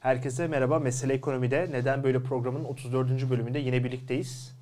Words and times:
Herkese 0.00 0.46
merhaba. 0.46 0.78
Mesele 0.78 1.12
Ekonomi'de 1.12 1.68
Neden 1.70 2.04
Böyle 2.04 2.22
programın 2.22 2.64
34. 2.64 3.30
bölümünde 3.30 3.58
yine 3.58 3.84
birlikteyiz. 3.84 4.56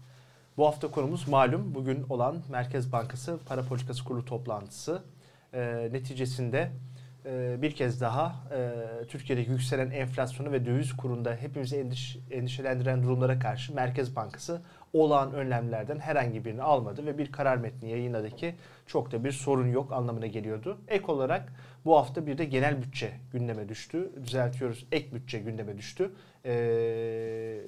Bu 0.57 0.67
hafta 0.67 0.91
konumuz 0.91 1.29
malum 1.29 1.75
bugün 1.75 2.07
olan 2.09 2.43
Merkez 2.51 2.93
Bankası 2.93 3.39
Para 3.47 3.63
Politikası 3.63 4.05
Kurulu 4.05 4.25
toplantısı. 4.25 5.03
Ee, 5.55 5.89
neticesinde 5.93 6.59
e, 6.59 6.71
bir 7.63 7.73
kez 7.73 8.01
daha 8.01 8.35
e, 8.55 9.07
Türkiye'de 9.09 9.43
yükselen 9.43 9.91
enflasyonu 9.91 10.53
ve 10.53 10.67
döviz 10.67 10.97
kurunda 10.97 11.37
hepimizi 11.37 11.77
endiş, 11.77 12.19
endişelendiren 12.31 13.03
durumlara 13.03 13.39
karşı 13.39 13.75
Merkez 13.75 14.17
Bankası 14.17 14.63
olağan 14.93 15.33
önlemlerden 15.33 15.99
herhangi 15.99 16.45
birini 16.45 16.63
almadı 16.63 17.07
ve 17.07 17.19
bir 17.19 17.33
karar 17.33 17.57
metni 17.57 17.91
yayınladı 17.91 18.31
ki 18.31 18.55
çok 18.87 19.13
da 19.13 19.25
bir 19.25 19.33
sorun 19.33 19.69
yok 19.69 19.93
anlamına 19.93 20.27
geliyordu. 20.27 20.79
Ek 20.89 21.05
olarak 21.13 21.53
bu 21.85 21.97
hafta 21.97 22.27
bir 22.27 22.39
de 22.39 22.45
genel 22.45 22.83
bütçe 22.83 23.13
gündeme 23.33 23.69
düştü. 23.69 24.11
Düzeltiyoruz 24.25 24.87
ek 24.93 25.13
bütçe 25.15 25.39
gündeme 25.39 25.79
düştü. 25.79 26.11
Ee, 26.45 27.61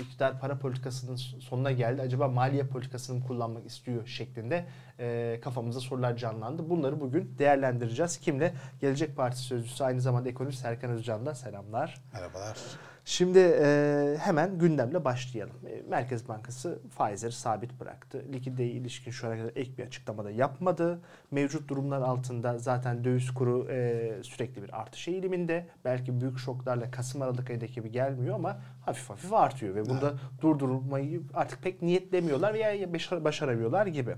iktidar 0.00 0.40
para 0.40 0.58
politikasının 0.58 1.16
sonuna 1.16 1.72
geldi. 1.72 2.02
Acaba 2.02 2.28
maliye 2.28 2.66
politikasını 2.66 3.18
mı 3.18 3.26
kullanmak 3.26 3.66
istiyor 3.66 4.06
şeklinde 4.06 4.66
e, 4.98 5.38
kafamızda 5.42 5.80
sorular 5.80 6.16
canlandı. 6.16 6.70
Bunları 6.70 7.00
bugün 7.00 7.34
değerlendireceğiz. 7.38 8.18
Kimle? 8.18 8.54
Gelecek 8.80 9.16
Partisi 9.16 9.42
Sözcüsü 9.42 9.84
aynı 9.84 10.00
zamanda 10.00 10.28
ekonomist 10.28 10.62
Serkan 10.62 10.90
Özcan'da 10.90 11.34
selamlar. 11.34 12.02
Merhabalar. 12.12 12.58
Şimdi 13.04 13.38
e, 13.38 14.16
hemen 14.20 14.58
gündemle 14.58 15.04
başlayalım. 15.04 15.56
E, 15.68 15.82
Merkez 15.88 16.28
Bankası 16.28 16.78
faizleri 16.90 17.32
sabit 17.32 17.80
bıraktı. 17.80 18.24
Likideye 18.32 18.70
ilişkin 18.70 19.10
şu 19.10 19.26
ana 19.26 19.36
kadar 19.36 19.52
ek 19.56 19.70
bir 19.78 19.86
açıklamada 19.86 20.30
yapmadı. 20.30 21.00
Mevcut 21.30 21.68
durumlar 21.68 22.00
altında 22.00 22.58
zaten 22.58 23.04
döviz 23.04 23.30
kuru 23.30 23.70
e, 23.70 24.12
sürekli 24.22 24.62
bir 24.62 24.80
artış 24.80 25.08
eğiliminde. 25.08 25.66
Belki 25.84 26.20
büyük 26.20 26.38
şoklarla 26.38 26.90
Kasım 26.90 27.22
Aralık 27.22 27.50
ayındaki 27.50 27.72
gibi 27.72 27.90
gelmiyor 27.90 28.34
ama 28.34 28.60
hafif 28.80 29.10
hafif 29.10 29.32
artıyor. 29.32 29.74
Ve 29.74 29.86
bunda 29.86 30.10
evet. 30.10 30.42
durdurmayı 30.42 31.22
artık 31.34 31.62
pek 31.62 31.82
niyetlemiyorlar 31.82 32.54
veya 32.54 32.92
başaramıyorlar 33.24 33.86
gibi. 33.86 34.16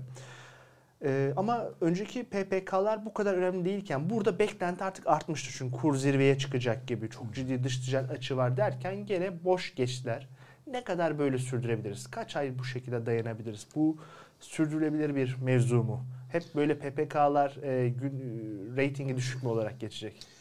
Ee, 1.03 1.33
ama 1.35 1.65
önceki 1.81 2.23
PPK'lar 2.23 3.05
bu 3.05 3.13
kadar 3.13 3.33
önemli 3.33 3.65
değilken 3.65 4.09
burada 4.09 4.39
beklenti 4.39 4.83
artık 4.83 5.07
artmıştı. 5.07 5.51
Çünkü 5.57 5.77
kur 5.77 5.95
zirveye 5.95 6.37
çıkacak 6.37 6.87
gibi 6.87 7.09
çok 7.09 7.33
ciddi 7.35 7.63
dış 7.63 7.77
ticaret 7.79 8.11
açı 8.11 8.37
var 8.37 8.57
derken 8.57 9.05
gene 9.05 9.43
boş 9.43 9.75
geçtiler. 9.75 10.27
Ne 10.67 10.83
kadar 10.83 11.19
böyle 11.19 11.37
sürdürebiliriz? 11.37 12.07
Kaç 12.07 12.35
ay 12.35 12.59
bu 12.59 12.63
şekilde 12.63 13.05
dayanabiliriz? 13.05 13.67
Bu 13.75 13.97
sürdürülebilir 14.39 15.15
bir 15.15 15.35
mevzu 15.41 15.83
mu? 15.83 16.05
Hep 16.31 16.43
böyle 16.55 16.79
PPK'lar 16.79 17.57
e, 17.63 17.89
gün, 17.89 18.09
e, 18.09 18.77
reytingi 18.77 19.17
düşük 19.17 19.43
mü 19.43 19.49
olarak 19.49 19.79
geçecek? 19.79 20.34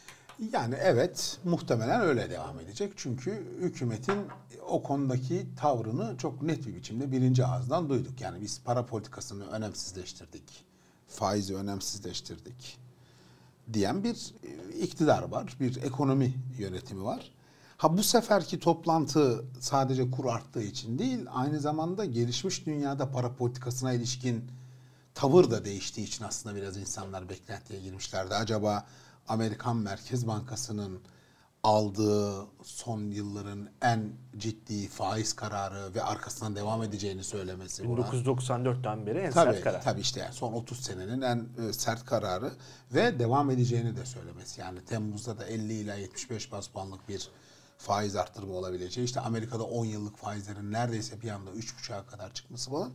Yani 0.53 0.75
evet 0.81 1.39
muhtemelen 1.45 2.01
öyle 2.01 2.31
devam 2.31 2.61
edecek. 2.61 2.93
Çünkü 2.97 3.59
hükümetin 3.61 4.19
o 4.69 4.83
konudaki 4.83 5.47
tavrını 5.57 6.17
çok 6.19 6.43
net 6.43 6.67
bir 6.67 6.75
biçimde 6.75 7.13
birinci 7.13 7.45
ağızdan 7.45 7.89
duyduk. 7.89 8.21
Yani 8.21 8.41
biz 8.41 8.61
para 8.65 8.87
politikasını 8.87 9.47
önemsizleştirdik. 9.47 10.65
Faizi 11.09 11.57
önemsizleştirdik 11.57 12.79
diyen 13.73 14.05
bir 14.05 14.35
e, 14.45 14.79
iktidar 14.79 15.23
var. 15.23 15.57
Bir 15.61 15.83
ekonomi 15.83 16.35
yönetimi 16.59 17.05
var. 17.05 17.31
Ha 17.77 17.97
bu 17.97 18.03
seferki 18.03 18.61
toplantı 18.61 19.45
sadece 19.61 20.11
kur 20.11 20.25
arttığı 20.25 20.63
için 20.63 20.99
değil, 20.99 21.27
aynı 21.33 21.61
zamanda 21.61 22.05
gelişmiş 22.05 22.67
dünyada 22.67 23.11
para 23.11 23.35
politikasına 23.35 23.93
ilişkin 23.93 24.45
tavır 25.15 25.51
da 25.51 25.65
değiştiği 25.65 26.07
için 26.07 26.25
aslında 26.25 26.57
biraz 26.57 26.77
insanlar 26.77 27.29
beklentiye 27.29 27.81
girmişlerdi. 27.81 28.35
Acaba 28.35 28.87
Amerikan 29.29 29.77
Merkez 29.77 30.27
Bankası'nın 30.27 31.01
aldığı 31.65 32.47
son 32.63 33.01
yılların 33.11 33.69
en 33.83 34.13
ciddi 34.37 34.89
faiz 34.89 35.33
kararı 35.33 35.95
ve 35.95 36.03
arkasından 36.03 36.57
devam 36.57 36.83
edeceğini 36.83 37.25
söylemesi. 37.25 37.83
1994'ten 37.83 39.07
beri 39.07 39.19
en 39.19 39.31
tabii, 39.31 39.53
sert 39.53 39.65
karar. 39.65 39.83
Tabii 39.83 40.01
işte 40.01 40.21
yani 40.21 40.33
son 40.33 40.53
30 40.53 40.81
senenin 40.81 41.21
en 41.21 41.47
e, 41.59 41.73
sert 41.73 42.05
kararı 42.05 42.53
ve 42.95 43.19
devam 43.19 43.51
edeceğini 43.51 43.97
de 43.97 44.07
söylemesi. 44.07 44.61
Yani 44.61 44.85
Temmuz'da 44.85 45.39
da 45.39 45.47
50 45.47 45.73
ila 45.73 45.95
75 45.95 46.53
bas 46.53 46.69
puanlık 46.69 47.09
bir 47.09 47.29
faiz 47.79 48.17
arttırma 48.17 48.55
olabileceği. 48.55 49.05
İşte 49.05 49.21
Amerika'da 49.21 49.63
10 49.63 49.85
yıllık 49.85 50.17
faizlerin 50.17 50.73
neredeyse 50.73 51.23
bir 51.23 51.31
anda 51.31 51.51
3,5'a 51.51 52.07
kadar 52.07 52.35
çıkması 52.35 52.71
falan. 52.71 52.93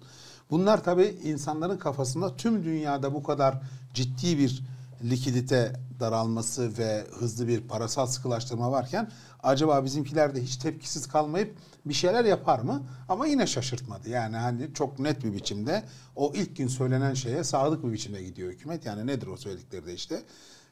Bunlar 0.50 0.84
tabii 0.84 1.20
insanların 1.24 1.78
kafasında 1.78 2.36
tüm 2.36 2.64
dünyada 2.64 3.14
bu 3.14 3.24
kadar 3.24 3.62
ciddi 3.94 4.38
bir 4.38 4.64
likidite 5.04 5.74
daralması 6.00 6.78
ve 6.78 7.08
hızlı 7.20 7.48
bir 7.48 7.62
parasal 7.62 8.08
sıkılaştırma 8.08 8.72
varken 8.72 9.12
acaba 9.44 9.86
bizimkiler 9.86 10.36
de 10.36 10.44
hiç 10.44 10.58
tepkisiz 10.58 11.08
kalmayıp 11.08 11.58
bir 11.86 11.94
şeyler 11.94 12.26
yapar 12.26 12.60
mı? 12.60 12.84
Ama 13.10 13.28
yine 13.28 13.48
şaşırtmadı. 13.48 14.10
Yani 14.10 14.36
hani 14.36 14.74
çok 14.74 15.00
net 15.00 15.24
bir 15.24 15.34
biçimde 15.34 15.84
o 16.16 16.34
ilk 16.36 16.56
gün 16.56 16.68
söylenen 16.68 17.14
şeye 17.14 17.44
sadık 17.44 17.84
bir 17.84 17.92
biçimde 17.92 18.24
gidiyor 18.24 18.52
hükümet. 18.52 18.86
Yani 18.86 19.08
nedir 19.08 19.28
o 19.28 19.38
söyledikleri 19.38 19.86
de 19.86 19.94
işte 19.94 20.24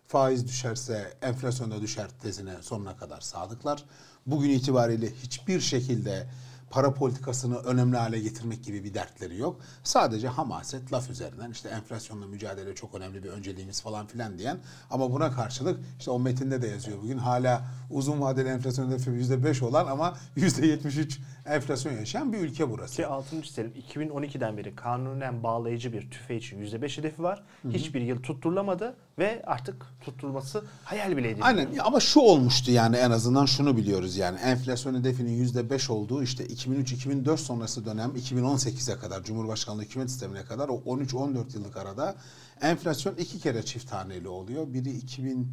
faiz 0.07 0.47
düşerse 0.47 1.13
enflasyon 1.21 1.71
da 1.71 1.81
düşer 1.81 2.07
tezine 2.21 2.53
sonuna 2.61 2.97
kadar 2.97 3.21
sadıklar. 3.21 3.85
Bugün 4.25 4.49
itibariyle 4.49 5.13
hiçbir 5.23 5.59
şekilde 5.59 6.27
para 6.69 6.93
politikasını 6.93 7.57
önemli 7.57 7.97
hale 7.97 8.19
getirmek 8.19 8.63
gibi 8.63 8.83
bir 8.83 8.93
dertleri 8.93 9.37
yok. 9.37 9.61
Sadece 9.83 10.27
hamaset 10.27 10.93
laf 10.93 11.09
üzerinden 11.09 11.51
işte 11.51 11.69
enflasyonla 11.69 12.27
mücadele 12.27 12.75
çok 12.75 12.95
önemli 12.95 13.23
bir 13.23 13.29
önceliğimiz 13.29 13.81
falan 13.81 14.07
filan 14.07 14.37
diyen 14.37 14.57
ama 14.89 15.11
buna 15.11 15.31
karşılık 15.31 15.79
işte 15.99 16.11
o 16.11 16.19
metinde 16.19 16.61
de 16.61 16.67
yazıyor 16.67 16.97
bugün 17.01 17.17
hala 17.17 17.65
uzun 17.91 18.21
vadeli 18.21 18.49
enflasyon 18.49 18.87
hedefi 18.87 19.09
%5 19.09 19.65
olan 19.65 19.87
ama 19.87 20.17
%73 20.37 21.19
enflasyon 21.45 21.93
yaşayan 21.93 22.33
bir 22.33 22.37
ülke 22.37 22.69
burası. 22.69 22.95
Ki 22.95 23.07
altını 23.07 23.41
çizelim 23.41 23.73
2012'den 23.93 24.57
beri 24.57 24.75
kanunen 24.75 25.43
bağlayıcı 25.43 25.93
bir 25.93 26.11
tüfe 26.11 26.35
için 26.35 26.61
%5 26.65 26.97
hedefi 26.97 27.23
var. 27.23 27.43
Hı 27.61 27.67
hı. 27.67 27.71
Hiçbir 27.71 28.01
yıl 28.01 28.23
tutturulamadı 28.23 28.95
ve 29.19 29.41
artık 29.45 29.85
tutturulması 30.01 30.63
hayal 30.83 31.17
bile 31.17 31.27
edilmiyor. 31.27 31.47
Aynen 31.47 31.77
ama 31.77 31.99
şu 31.99 32.19
olmuştu 32.19 32.71
yani 32.71 32.95
en 32.95 33.11
azından 33.11 33.45
şunu 33.45 33.77
biliyoruz 33.77 34.17
yani 34.17 34.39
enflasyon 34.39 34.95
hedefinin 34.95 35.45
%5 35.47 35.91
olduğu 35.91 36.23
işte 36.23 36.45
2003-2004 36.45 37.37
sonrası 37.37 37.85
dönem 37.85 38.09
2018'e 38.09 38.99
kadar 38.99 39.23
Cumhurbaşkanlığı 39.23 39.81
hükümet 39.81 40.09
sistemine 40.09 40.45
kadar 40.45 40.69
o 40.69 40.75
13-14 40.75 41.53
yıllık 41.53 41.77
arada 41.77 42.15
enflasyon 42.61 43.15
iki 43.15 43.39
kere 43.39 43.63
çift 43.63 43.89
taneli 43.89 44.27
oluyor. 44.27 44.73
Biri 44.73 44.91
2000 44.91 45.51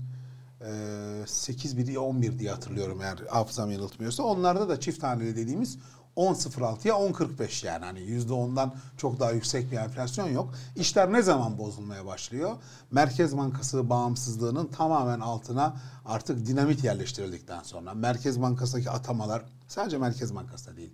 8 1.26 1.78
biri 1.78 1.98
11 1.98 2.38
diye 2.38 2.50
hatırlıyorum 2.50 3.02
eğer 3.02 3.18
hafızam 3.30 3.70
yanıltmıyorsa. 3.70 4.22
Onlarda 4.22 4.68
da 4.68 4.80
çift 4.80 5.00
taneli 5.00 5.36
dediğimiz 5.36 5.78
10.06'ya 6.16 6.94
10.45 6.94 7.66
yani 7.66 7.84
hani 7.84 8.00
%10'dan 8.00 8.74
çok 8.96 9.20
daha 9.20 9.30
yüksek 9.30 9.72
bir 9.72 9.76
enflasyon 9.76 10.28
yok. 10.28 10.54
İşler 10.76 11.12
ne 11.12 11.22
zaman 11.22 11.58
bozulmaya 11.58 12.06
başlıyor? 12.06 12.56
Merkez 12.90 13.36
Bankası 13.36 13.90
bağımsızlığının 13.90 14.66
tamamen 14.66 15.20
altına 15.20 15.76
artık 16.04 16.46
dinamit 16.46 16.84
yerleştirildikten 16.84 17.62
sonra 17.62 17.94
Merkez 17.94 18.42
Bankası'ndaki 18.42 18.90
atamalar 18.90 19.42
sadece 19.68 19.98
Merkez 19.98 20.34
Bankası 20.34 20.76
değil 20.76 20.90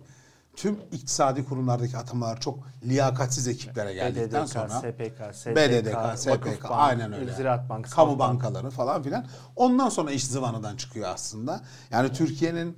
tüm 0.55 0.79
iktisadi 0.91 1.45
kurumlardaki 1.45 1.97
atamalar 1.97 2.39
çok 2.39 2.59
liyakatsiz 2.85 3.47
ekiplere 3.47 3.93
geldikten 3.93 4.43
BDDK, 4.43 4.49
sonra 4.49 4.69
SPK, 4.69 5.35
SPK, 5.35 5.55
BDDK, 5.55 6.19
SPK 6.19 6.45
Bank, 6.45 6.65
aynen 6.69 7.13
öyle. 7.13 7.33
Ziraat 7.33 7.69
Bankası, 7.69 7.95
kamu 7.95 8.19
bankaları 8.19 8.69
falan 8.69 9.03
filan. 9.03 9.25
Ondan 9.55 9.89
sonra 9.89 10.11
iş 10.11 10.27
zıvanadan 10.27 10.75
çıkıyor 10.75 11.09
aslında. 11.09 11.61
Yani 11.91 12.13
Türkiye'nin 12.13 12.77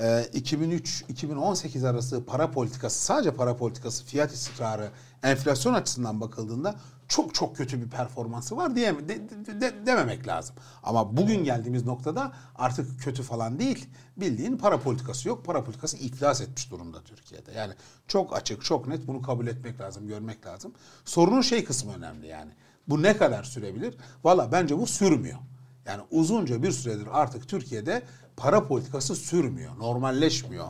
2003-2018 0.00 1.84
e, 1.84 1.88
arası 1.88 2.24
para 2.24 2.50
politikası 2.50 3.04
sadece 3.04 3.30
para 3.30 3.56
politikası 3.56 4.04
fiyat 4.04 4.32
istikrarı 4.32 4.90
enflasyon 5.22 5.74
açısından 5.74 6.20
bakıldığında 6.20 6.74
çok 7.08 7.34
çok 7.34 7.56
kötü 7.56 7.82
bir 7.82 7.90
performansı 7.90 8.56
var 8.56 8.76
diye 8.76 9.08
de, 9.08 9.08
de, 9.08 9.60
de, 9.60 9.86
dememek 9.86 10.26
lazım. 10.26 10.56
Ama 10.82 11.16
bugün 11.16 11.44
geldiğimiz 11.44 11.84
noktada 11.84 12.32
artık 12.54 13.00
kötü 13.00 13.22
falan 13.22 13.58
değil. 13.58 13.88
Bildiğin 14.16 14.56
para 14.56 14.80
politikası 14.80 15.28
yok. 15.28 15.44
Para 15.44 15.64
politikası 15.64 15.96
iflas 15.96 16.40
etmiş 16.40 16.70
durumda 16.70 17.02
Türkiye'de. 17.02 17.52
Yani 17.52 17.72
çok 18.08 18.36
açık, 18.36 18.64
çok 18.64 18.88
net 18.88 19.06
bunu 19.06 19.22
kabul 19.22 19.46
etmek 19.46 19.80
lazım, 19.80 20.06
görmek 20.06 20.46
lazım. 20.46 20.72
Sorunun 21.04 21.40
şey 21.40 21.64
kısmı 21.64 21.94
önemli 21.94 22.26
yani. 22.26 22.50
Bu 22.88 23.02
ne 23.02 23.16
kadar 23.16 23.44
sürebilir? 23.44 23.94
Valla 24.24 24.52
bence 24.52 24.78
bu 24.78 24.86
sürmüyor. 24.86 25.38
Yani 25.86 26.02
uzunca 26.10 26.62
bir 26.62 26.72
süredir 26.72 27.08
artık 27.12 27.48
Türkiye'de 27.48 28.02
para 28.40 28.66
politikası 28.66 29.16
sürmüyor, 29.16 29.78
normalleşmiyor. 29.78 30.66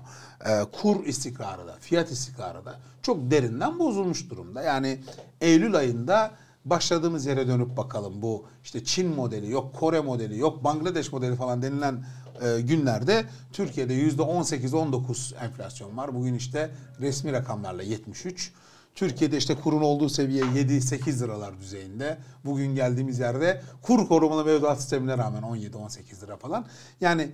Ee, 0.47 0.61
kur 0.73 1.07
istikrarı 1.07 1.67
da, 1.67 1.77
fiyat 1.81 2.11
istikrarı 2.11 2.65
da 2.65 2.79
çok 3.03 3.31
derinden 3.31 3.79
bozulmuş 3.79 4.31
durumda. 4.31 4.63
Yani 4.63 5.01
Eylül 5.41 5.77
ayında 5.77 6.31
başladığımız 6.65 7.27
yere 7.27 7.49
dönüp 7.49 7.77
bakalım 7.77 8.23
bu 8.23 8.45
işte 8.65 8.85
Çin 8.85 9.09
modeli 9.09 9.51
yok 9.51 9.75
Kore 9.75 10.01
modeli 10.01 10.39
yok 10.39 10.65
Bangladeş 10.65 11.13
modeli 11.13 11.37
falan 11.37 11.63
denilen 11.63 12.05
e, 12.43 12.61
günlerde 12.61 13.25
Türkiye'de 13.53 13.95
yüzde 13.95 14.23
18-19 14.23 15.37
enflasyon 15.45 15.97
var. 15.97 16.15
Bugün 16.15 16.35
işte 16.35 16.71
resmi 17.01 17.33
rakamlarla 17.33 17.83
73. 17.83 18.53
Türkiye'de 18.95 19.37
işte 19.37 19.55
kurun 19.55 19.83
olduğu 19.83 20.09
seviye 20.09 20.45
7-8 20.45 21.23
liralar 21.25 21.59
düzeyinde. 21.59 22.19
Bugün 22.45 22.75
geldiğimiz 22.75 23.19
yerde 23.19 23.63
kur 23.83 24.09
korumalı 24.09 24.45
mevduat 24.45 24.81
sistemine 24.81 25.19
rağmen 25.19 25.43
17-18 25.43 26.23
lira 26.23 26.37
falan. 26.37 26.67
Yani 27.01 27.31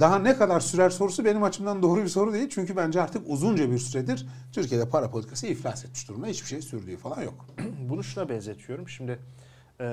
Daha 0.00 0.18
ne 0.18 0.36
kadar 0.36 0.60
sürer 0.60 0.90
sorusu 0.90 1.24
benim 1.24 1.42
açımdan 1.42 1.82
doğru 1.82 2.02
bir 2.02 2.08
soru 2.08 2.32
değil. 2.32 2.48
Çünkü 2.50 2.76
bence 2.76 3.02
artık 3.02 3.22
uzunca 3.26 3.70
bir 3.70 3.78
süredir 3.78 4.26
Türkiye'de 4.52 4.88
para 4.88 5.10
politikası 5.10 5.46
iflas 5.46 5.84
etmiş 5.84 6.08
durumda. 6.08 6.26
Hiçbir 6.26 6.48
şey 6.48 6.62
sürdüğü 6.62 6.96
falan 6.96 7.22
yok. 7.22 7.46
Bunu 7.88 8.04
şuna 8.04 8.28
benzetiyorum. 8.28 8.88
Şimdi 8.88 9.18
e, 9.80 9.86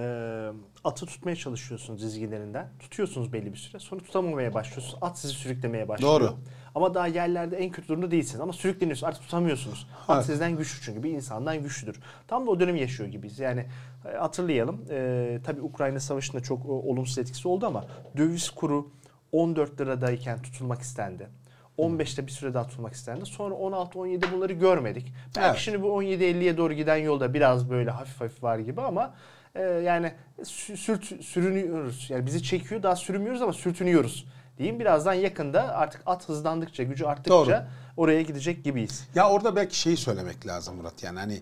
atı 0.83 1.05
tutmaya 1.05 1.35
çalışıyorsunuz 1.35 2.01
dizgilerinden. 2.01 2.69
Tutuyorsunuz 2.79 3.33
belli 3.33 3.51
bir 3.53 3.57
süre. 3.57 3.79
Sonra 3.79 4.01
tutamamaya 4.03 4.53
başlıyorsunuz. 4.53 4.97
At 5.01 5.19
sizi 5.19 5.33
sürüklemeye 5.33 5.87
başlıyor. 5.87 6.21
Doğru. 6.21 6.35
Ama 6.75 6.93
daha 6.93 7.07
yerlerde 7.07 7.57
en 7.57 7.71
kötü 7.71 7.87
durumda 7.87 8.11
değilsiniz. 8.11 8.41
Ama 8.41 8.53
sürükleniyorsunuz. 8.53 9.09
Artık 9.09 9.23
tutamıyorsunuz. 9.23 9.87
At 10.07 10.15
Evet. 10.15 10.25
sizden 10.25 10.57
güçlü 10.57 10.81
çünkü. 10.85 11.03
Bir 11.03 11.11
insandan 11.11 11.63
güçlüdür. 11.63 11.99
Tam 12.27 12.45
da 12.45 12.51
o 12.51 12.59
dönemi 12.59 12.79
yaşıyor 12.79 13.09
gibiyiz. 13.09 13.39
Yani 13.39 13.65
e, 14.13 14.17
hatırlayalım. 14.17 14.81
E, 14.89 15.39
tabii 15.43 15.61
Ukrayna 15.61 15.99
Savaşı'nda 15.99 16.39
çok 16.43 16.65
e, 16.65 16.69
olumsuz 16.69 17.17
etkisi 17.17 17.47
oldu 17.47 17.65
ama 17.65 17.85
döviz 18.17 18.49
kuru 18.49 18.91
14 19.31 19.81
liradayken 19.81 20.41
tutulmak 20.41 20.81
istendi. 20.81 21.29
15'te 21.77 22.27
bir 22.27 22.31
süre 22.31 22.53
daha 22.53 22.67
tutulmak 22.67 22.93
istendi. 22.93 23.25
Sonra 23.25 23.55
16-17 23.55 24.31
bunları 24.33 24.53
görmedik. 24.53 25.13
Belki 25.35 25.47
Evet. 25.49 25.57
şimdi 25.59 25.81
bu 25.81 26.03
17-50'ye 26.03 26.57
doğru 26.57 26.73
giden 26.73 26.95
yolda 26.97 27.33
biraz 27.33 27.69
böyle 27.69 27.91
hafif 27.91 28.21
hafif 28.21 28.43
var 28.43 28.59
gibi 28.59 28.81
ama 28.81 29.13
e, 29.55 29.61
yani 29.61 30.13
sü- 30.39 30.77
sürt, 30.77 31.23
sürünüyoruz. 31.25 32.09
Yani 32.09 32.25
bizi 32.25 32.43
çekiyor 32.43 32.83
daha 32.83 32.95
sürünmüyoruz 32.95 33.41
ama 33.41 33.53
sürtünüyoruz. 33.53 34.25
Diyeyim 34.57 34.79
birazdan 34.79 35.13
yakında 35.13 35.75
artık 35.75 36.01
at 36.05 36.29
hızlandıkça, 36.29 36.83
gücü 36.83 37.05
arttıkça 37.05 37.31
Doğru. 37.31 37.55
oraya 37.97 38.21
gidecek 38.21 38.63
gibiyiz. 38.63 39.07
Ya 39.15 39.29
orada 39.29 39.55
belki 39.55 39.79
şeyi 39.79 39.97
söylemek 39.97 40.47
lazım 40.47 40.75
Murat 40.75 41.03
yani 41.03 41.19
hani 41.19 41.41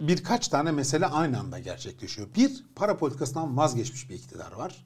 birkaç 0.00 0.48
tane 0.48 0.70
mesele 0.72 1.06
aynı 1.06 1.38
anda 1.40 1.58
gerçekleşiyor. 1.58 2.28
Bir, 2.36 2.64
para 2.76 2.96
politikasından 2.96 3.56
vazgeçmiş 3.56 4.10
bir 4.10 4.14
iktidar 4.14 4.52
var. 4.52 4.84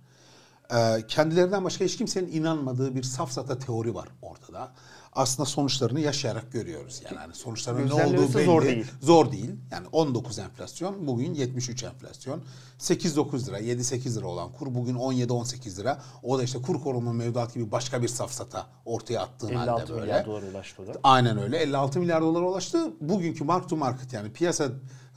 Ee, 0.74 1.06
kendilerinden 1.08 1.64
başka 1.64 1.84
hiç 1.84 1.96
kimsenin 1.96 2.32
inanmadığı 2.32 2.94
bir 2.94 3.02
safsata 3.02 3.58
teori 3.58 3.94
var 3.94 4.08
ortada. 4.22 4.72
Aslında 5.12 5.46
sonuçlarını 5.46 6.00
yaşayarak 6.00 6.52
görüyoruz. 6.52 7.02
Yani 7.04 7.16
hani 7.18 7.34
sonuçlarının 7.34 7.88
ne 7.88 7.92
olduğu 7.92 8.34
belli. 8.34 8.44
zor 8.44 8.62
değil. 8.62 8.86
Zor 9.00 9.32
değil. 9.32 9.50
Yani 9.70 9.86
19 9.92 10.38
enflasyon, 10.38 11.06
bugün 11.06 11.34
73 11.34 11.82
enflasyon. 11.84 12.42
8-9 12.78 13.46
lira, 13.46 13.60
7-8 13.60 14.16
lira 14.18 14.26
olan 14.26 14.52
kur 14.52 14.74
bugün 14.74 14.94
17-18 14.94 15.78
lira. 15.80 16.02
O 16.22 16.38
da 16.38 16.42
işte 16.42 16.62
kur 16.62 16.82
koruma 16.82 17.12
mevduat 17.12 17.54
gibi 17.54 17.72
başka 17.72 18.02
bir 18.02 18.08
safsata 18.08 18.66
ortaya 18.84 19.20
attığın 19.20 19.48
56 19.48 19.70
halde 19.70 19.88
böyle. 19.88 20.00
milyar 20.00 20.26
dolara 20.26 20.46
ulaştı 20.46 20.82
o 20.82 20.86
da. 20.86 20.92
Aynen 21.02 21.38
öyle. 21.38 21.58
56 21.58 22.00
milyar 22.00 22.22
dolara 22.22 22.44
ulaştı. 22.44 22.92
Bugünkü 23.00 23.44
mark 23.44 23.68
to 23.68 23.76
market 23.76 24.12
yani 24.12 24.32
piyasa 24.32 24.68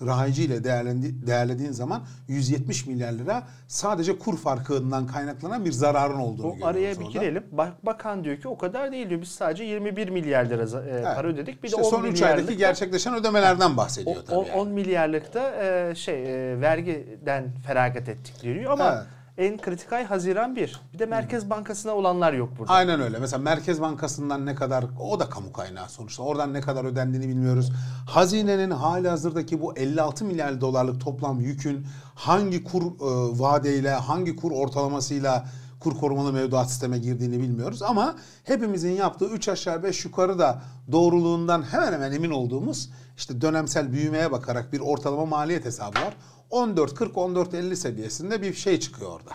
rahici 0.06 0.44
ile 0.44 0.64
değerlendi, 0.64 1.28
değerlediğin 1.28 1.72
zaman 1.72 2.04
170 2.28 2.86
milyar 2.86 3.12
lira 3.14 3.44
sadece 3.68 4.20
kur 4.20 4.38
farkından 4.38 5.08
kaynaklanan 5.08 5.66
bir 5.66 5.72
zararın 5.72 6.20
olduğunu 6.20 6.48
O 6.48 6.52
görüyoruz 6.54 6.76
araya 6.76 6.92
bir 7.00 7.06
orada. 7.06 7.12
girelim. 7.12 7.44
Bak- 7.52 7.86
Bakan 7.86 8.24
diyor 8.24 8.38
ki 8.38 8.48
o 8.48 8.58
kadar 8.58 8.92
değil 8.92 9.10
diyor. 9.10 9.22
Biz 9.22 9.30
sadece 9.30 9.64
21 9.64 10.10
milyar 10.10 10.46
lira 10.46 10.64
e, 10.84 11.04
para 11.16 11.28
ödedik. 11.28 11.64
Bir 11.64 11.68
İşte 11.68 11.78
de 11.82 11.86
10 11.86 11.90
son 11.90 12.04
3 12.04 12.12
milyarlık 12.14 12.38
aydaki 12.40 12.48
da- 12.60 12.68
gerçekleşen 12.68 13.16
ödemelerden 13.16 13.70
o- 13.74 13.78
bahsediyor 13.78 14.16
tabii. 14.28 14.36
o- 14.38 14.44
yani. 14.44 14.52
10 14.56 14.68
milyarlık 14.68 15.34
da 15.34 15.64
e, 15.66 15.96
şey 15.96 16.52
e, 16.52 16.62
vergiden 16.62 17.46
feragat 17.68 18.10
ettik 18.10 18.42
diyor 18.42 18.72
ama 18.72 18.94
Evet. 18.96 19.04
En 19.42 19.58
kritik 19.58 19.94
ay 19.94 20.04
Haziran 20.04 20.56
1. 20.56 20.82
Bir 20.94 21.00
de 21.00 21.06
Merkez 21.06 21.50
Bankası'na 21.50 21.92
olanlar 21.96 22.34
yok 22.34 22.50
burada. 22.60 22.74
Aynen 22.74 23.02
öyle. 23.02 23.20
Mesela 23.20 23.42
Merkez 23.44 23.82
Bankası'ndan 23.82 24.46
ne 24.46 24.56
kadar, 24.56 24.86
o 25.00 25.20
da 25.20 25.30
kamu 25.30 25.54
kaynağı 25.54 25.90
sonuçta. 25.90 26.24
Oradan 26.24 26.54
ne 26.54 26.62
kadar 26.62 26.86
ödendiğini 26.86 27.28
bilmiyoruz. 27.28 27.72
Hazinenin 28.08 28.72
hali 28.72 29.10
hazırdaki 29.10 29.62
bu 29.62 29.78
56 29.78 30.26
milyar 30.26 30.62
dolarlık 30.62 31.02
toplam 31.02 31.40
yükün 31.40 31.88
hangi 32.16 32.64
kur 32.64 32.82
e, 32.82 33.40
vadeyle, 33.40 33.92
hangi 33.92 34.36
kur 34.36 34.52
ortalamasıyla 34.52 35.46
kur 35.80 35.98
korumalı 35.98 36.34
mevduat 36.34 36.70
sisteme 36.70 36.98
girdiğini 36.98 37.40
bilmiyoruz. 37.40 37.82
Ama 37.82 38.16
hepimizin 38.44 38.92
yaptığı 38.92 39.26
3 39.26 39.50
aşağı 39.50 39.84
5 39.84 40.06
yukarı 40.06 40.40
da 40.40 40.62
doğruluğundan 40.92 41.64
hemen 41.72 41.94
hemen 41.94 42.12
emin 42.12 42.32
olduğumuz 42.32 42.90
işte 43.18 43.42
dönemsel 43.42 43.92
büyümeye 43.94 44.32
bakarak 44.32 44.74
bir 44.74 44.80
ortalama 44.80 45.26
maliyet 45.26 45.66
hesabı 45.66 46.00
var. 46.00 46.14
14.40-14.50 46.52 47.76
seviyesinde 47.76 48.42
bir 48.42 48.54
şey 48.54 48.80
çıkıyor 48.80 49.12
orada. 49.12 49.32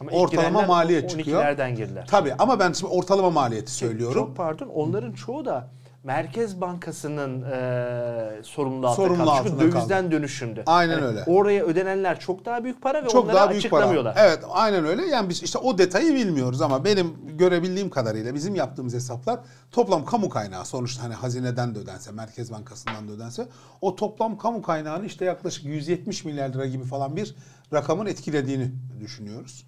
Ama 0.00 0.10
ortalama 0.10 0.62
maliyet 0.62 1.10
çıkıyor. 1.10 1.42
12'lerden 1.42 1.74
girdiler. 1.76 2.06
Tabii 2.10 2.34
ama 2.38 2.60
ben 2.60 2.72
şimdi 2.72 2.92
ortalama 2.92 3.30
maliyeti 3.30 3.72
söylüyorum. 3.72 4.14
Çok 4.26 4.36
pardon. 4.36 4.66
Onların 4.68 5.12
çoğu 5.12 5.44
da 5.44 5.70
Merkez 6.04 6.60
Bankası'nın 6.60 7.42
e, 7.42 8.42
sorumluluğu 8.42 8.86
altında 8.86 9.06
Sorumluluğu 9.06 9.30
kaldı. 9.30 9.48
Çünkü 9.48 9.72
dövizden 9.72 10.12
dönüşümdü. 10.12 10.62
Aynen 10.66 11.02
öyle. 11.02 11.24
Oraya 11.26 11.64
ödenenler 11.64 12.20
çok 12.20 12.44
daha 12.44 12.64
büyük 12.64 12.82
para 12.82 13.04
ve 13.04 13.08
Çok 13.08 13.24
onları 13.24 13.36
daha 13.36 13.50
büyük 13.50 13.70
para. 13.70 13.80
açıklamıyorlar. 13.80 14.16
Evet 14.20 14.44
aynen 14.50 14.84
öyle. 14.86 15.06
Yani 15.06 15.28
biz 15.28 15.42
işte 15.42 15.58
o 15.58 15.78
detayı 15.78 16.14
bilmiyoruz 16.14 16.62
ama 16.62 16.84
benim 16.84 17.16
görebildiğim 17.38 17.90
kadarıyla 17.90 18.34
bizim 18.34 18.54
yaptığımız 18.54 18.94
hesaplar 18.94 19.40
toplam 19.70 20.04
kamu 20.04 20.28
kaynağı 20.28 20.64
sonuçta 20.64 21.02
hani 21.02 21.14
hazineden 21.14 21.74
de 21.74 21.78
ödense, 21.78 22.12
Merkez 22.12 22.52
Bankası'ndan 22.52 23.08
da 23.08 23.12
ödense 23.12 23.48
o 23.80 23.96
toplam 23.96 24.38
kamu 24.38 24.62
kaynağını 24.62 25.06
işte 25.06 25.24
yaklaşık 25.24 25.64
170 25.64 26.24
milyar 26.24 26.48
lira 26.48 26.66
gibi 26.66 26.84
falan 26.84 27.16
bir 27.16 27.34
rakamın 27.72 28.06
etkilediğini 28.06 28.70
düşünüyoruz. 29.00 29.66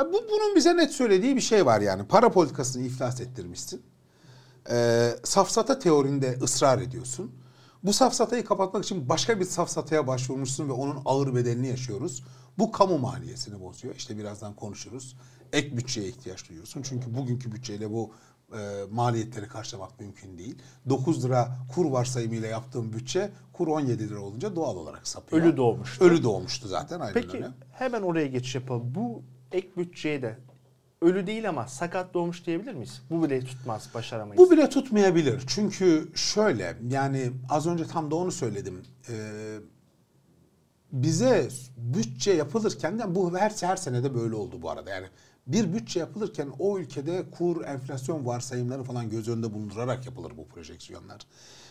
E 0.00 0.04
bu 0.04 0.12
bunun 0.12 0.56
bize 0.56 0.76
net 0.76 0.92
söylediği 0.92 1.36
bir 1.36 1.40
şey 1.40 1.66
var 1.66 1.80
yani. 1.80 2.06
Para 2.06 2.30
politikasını 2.30 2.82
iflas 2.86 3.20
ettirmişsin. 3.20 3.82
Ee, 4.70 5.10
safsata 5.24 5.78
teorinde 5.78 6.38
ısrar 6.42 6.78
ediyorsun. 6.78 7.32
Bu 7.84 7.92
safsatayı 7.92 8.44
kapatmak 8.44 8.84
için 8.84 9.08
başka 9.08 9.40
bir 9.40 9.44
safsataya 9.44 10.06
başvurmuşsun 10.06 10.68
ve 10.68 10.72
onun 10.72 11.02
ağır 11.04 11.34
bedelini 11.34 11.68
yaşıyoruz. 11.68 12.24
Bu 12.58 12.72
kamu 12.72 12.98
maliyesini 12.98 13.60
bozuyor. 13.60 13.94
İşte 13.94 14.18
birazdan 14.18 14.54
konuşuruz. 14.54 15.16
Ek 15.52 15.76
bütçeye 15.76 16.08
ihtiyaç 16.08 16.48
duyuyorsun. 16.48 16.82
Çünkü 16.82 17.14
bugünkü 17.14 17.52
bütçeyle 17.52 17.90
bu 17.90 18.12
e, 18.52 18.84
maliyetleri 18.90 19.48
karşılamak 19.48 20.00
mümkün 20.00 20.38
değil. 20.38 20.58
9 20.88 21.24
lira 21.24 21.56
kur 21.74 21.86
varsayımıyla 21.86 22.48
yaptığım 22.48 22.92
bütçe 22.92 23.30
kur 23.52 23.68
17 23.68 24.08
lira 24.08 24.20
olunca 24.20 24.56
doğal 24.56 24.76
olarak 24.76 25.08
sapıyor. 25.08 25.42
Ölü 25.42 25.56
doğmuştu. 25.56 26.04
Ölü 26.04 26.22
doğmuştu 26.22 26.68
zaten 26.68 27.00
aynen 27.00 27.14
Peki 27.14 27.36
öyle. 27.36 27.48
hemen 27.72 28.02
oraya 28.02 28.26
geçiş 28.26 28.54
yapalım. 28.54 28.94
Bu 28.94 29.22
ek 29.52 29.68
bütçeye 29.76 30.22
de 30.22 30.38
ölü 31.02 31.26
değil 31.26 31.48
ama 31.48 31.66
sakat 31.66 32.14
doğmuş 32.14 32.46
diyebilir 32.46 32.72
miyiz? 32.74 33.02
Bu 33.10 33.24
bile 33.24 33.44
tutmaz, 33.44 33.90
başaramayız. 33.94 34.42
Bu 34.42 34.50
bile 34.50 34.68
tutmayabilir. 34.68 35.42
Çünkü 35.46 36.08
şöyle 36.14 36.76
yani 36.88 37.30
az 37.48 37.66
önce 37.66 37.86
tam 37.86 38.10
da 38.10 38.14
onu 38.14 38.32
söyledim. 38.32 38.82
Ee, 39.08 39.58
bize 40.92 41.48
bütçe 41.76 42.32
yapılırken 42.32 42.98
de 42.98 43.14
bu 43.14 43.38
her, 43.38 43.52
her 43.60 43.76
senede 43.76 44.14
böyle 44.14 44.34
oldu 44.34 44.62
bu 44.62 44.70
arada. 44.70 44.90
Yani 44.90 45.06
bir 45.52 45.72
bütçe 45.72 46.00
yapılırken 46.00 46.48
o 46.58 46.78
ülkede 46.78 47.24
kur, 47.30 47.64
enflasyon 47.64 48.26
varsayımları 48.26 48.84
falan 48.84 49.10
göz 49.10 49.28
önünde 49.28 49.52
bulundurarak 49.52 50.06
yapılır 50.06 50.32
bu 50.36 50.46
projeksiyonlar. 50.48 51.20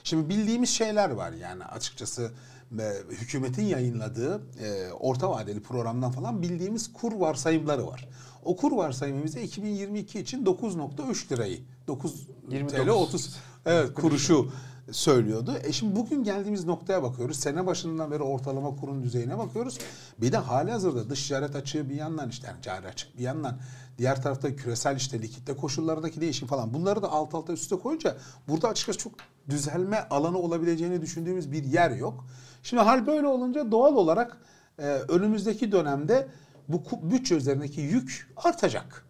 Şimdi 0.04 0.30
bildiğimiz 0.30 0.70
şeyler 0.70 1.10
var 1.10 1.32
yani 1.32 1.66
açıkçası 1.66 2.32
e, 2.80 2.84
hükümetin 3.10 3.66
yayınladığı 3.66 4.42
e, 4.64 4.92
orta 4.92 5.30
vadeli 5.30 5.62
programdan 5.62 6.12
falan 6.12 6.42
bildiğimiz 6.42 6.94
kur 6.94 7.14
varsayımları 7.14 7.88
var. 7.88 8.08
O 8.46 8.56
kur 8.56 8.72
varsayımı 8.72 9.24
bize 9.24 9.44
2022 9.44 10.20
için 10.20 10.46
9.3 10.46 11.32
lirayı 11.32 11.60
9 11.88 12.26
TL 12.26 12.54
29. 12.54 12.90
30 12.90 13.36
evet 13.66 13.94
kuruşu 13.94 14.52
söylüyordu. 14.92 15.58
E 15.64 15.72
şimdi 15.72 15.96
bugün 15.96 16.24
geldiğimiz 16.24 16.66
noktaya 16.66 17.04
bakıyoruz. 17.04 17.40
Sene 17.40 17.66
başından 17.66 18.12
beri 18.12 18.24
ortalama 18.24 18.76
kurun 18.76 19.04
düzeyine 19.04 19.38
bakıyoruz. 19.38 19.78
Bir 20.22 20.32
de 20.32 20.38
hali 20.38 20.72
hazırda 20.72 21.10
dış 21.10 21.28
ticaret 21.28 21.56
açığı 21.56 21.90
bir 21.90 21.96
yandan 21.96 22.30
işte 22.30 22.48
yani 22.48 22.62
cari 22.62 22.88
açık 22.88 23.18
bir 23.18 23.24
yandan 23.24 23.58
diğer 23.98 24.22
tarafta 24.22 24.56
küresel 24.56 24.96
işte 24.96 25.22
likitte 25.22 25.56
koşullardaki 25.56 26.22
değişim 26.22 26.48
falan. 26.48 26.74
Bunları 26.74 27.02
da 27.02 27.12
alt 27.12 27.36
alta 27.36 27.54
üste 27.54 27.76
koyunca 27.76 28.18
burada 28.48 28.68
açıkçası 28.68 29.00
çok 29.00 29.14
düzelme 29.50 30.08
alanı 30.10 30.38
olabileceğini 30.38 31.02
düşündüğümüz 31.02 31.52
bir 31.52 31.64
yer 31.64 31.92
yok. 31.92 32.26
Şimdi 32.64 32.84
hal 32.84 33.08
böyle 33.08 33.28
olunca 33.28 33.72
doğal 33.72 33.96
olarak 33.96 34.38
e, 34.80 34.84
önümüzdeki 34.86 35.72
dönemde 35.72 36.28
bu 36.68 36.84
bütçe 37.02 37.36
üzerindeki 37.36 37.82
yük 37.82 38.34
artacak. 38.38 39.09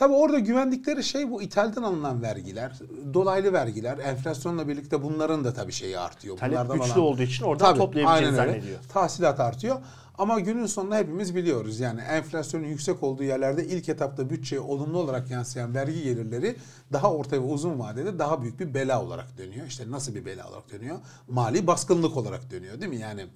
Tabi 0.00 0.14
orada 0.14 0.38
güvendikleri 0.38 1.04
şey 1.04 1.30
bu 1.30 1.42
ithalden 1.42 1.82
alınan 1.82 2.22
vergiler, 2.22 2.72
dolaylı 3.14 3.52
vergiler, 3.52 3.98
enflasyonla 3.98 4.68
birlikte 4.68 5.02
bunların 5.02 5.44
da 5.44 5.52
tabii 5.52 5.72
şeyi 5.72 5.98
artıyor. 5.98 6.36
Talep 6.36 6.52
Bunlardan 6.52 6.78
güçlü 6.78 6.92
alan- 6.92 7.02
olduğu 7.02 7.22
için 7.22 7.44
oradan 7.44 7.66
Tabii, 7.66 7.78
toplayabileceğini 7.78 8.36
zannediyor. 8.36 8.78
Tahsilat 8.92 9.40
artıyor. 9.40 9.76
Ama 10.18 10.40
günün 10.40 10.66
sonunda 10.66 10.96
hepimiz 10.96 11.34
biliyoruz. 11.34 11.80
Yani 11.80 12.00
enflasyonun 12.00 12.66
yüksek 12.66 13.02
olduğu 13.02 13.22
yerlerde 13.22 13.66
ilk 13.66 13.88
etapta 13.88 14.30
bütçeye 14.30 14.60
olumlu 14.60 14.98
olarak 14.98 15.30
yansıyan 15.30 15.74
vergi 15.74 16.02
gelirleri 16.02 16.56
daha 16.92 17.12
orta 17.12 17.36
ve 17.36 17.40
uzun 17.40 17.78
vadede 17.78 18.18
daha 18.18 18.42
büyük 18.42 18.60
bir 18.60 18.74
bela 18.74 19.02
olarak 19.02 19.38
dönüyor. 19.38 19.66
İşte 19.66 19.90
nasıl 19.90 20.14
bir 20.14 20.24
bela 20.24 20.48
olarak 20.48 20.72
dönüyor? 20.72 20.98
Mali 21.28 21.66
baskınlık 21.66 22.16
olarak 22.16 22.50
dönüyor 22.50 22.80
değil 22.80 22.90
mi? 22.92 22.98
Yani 22.98 23.26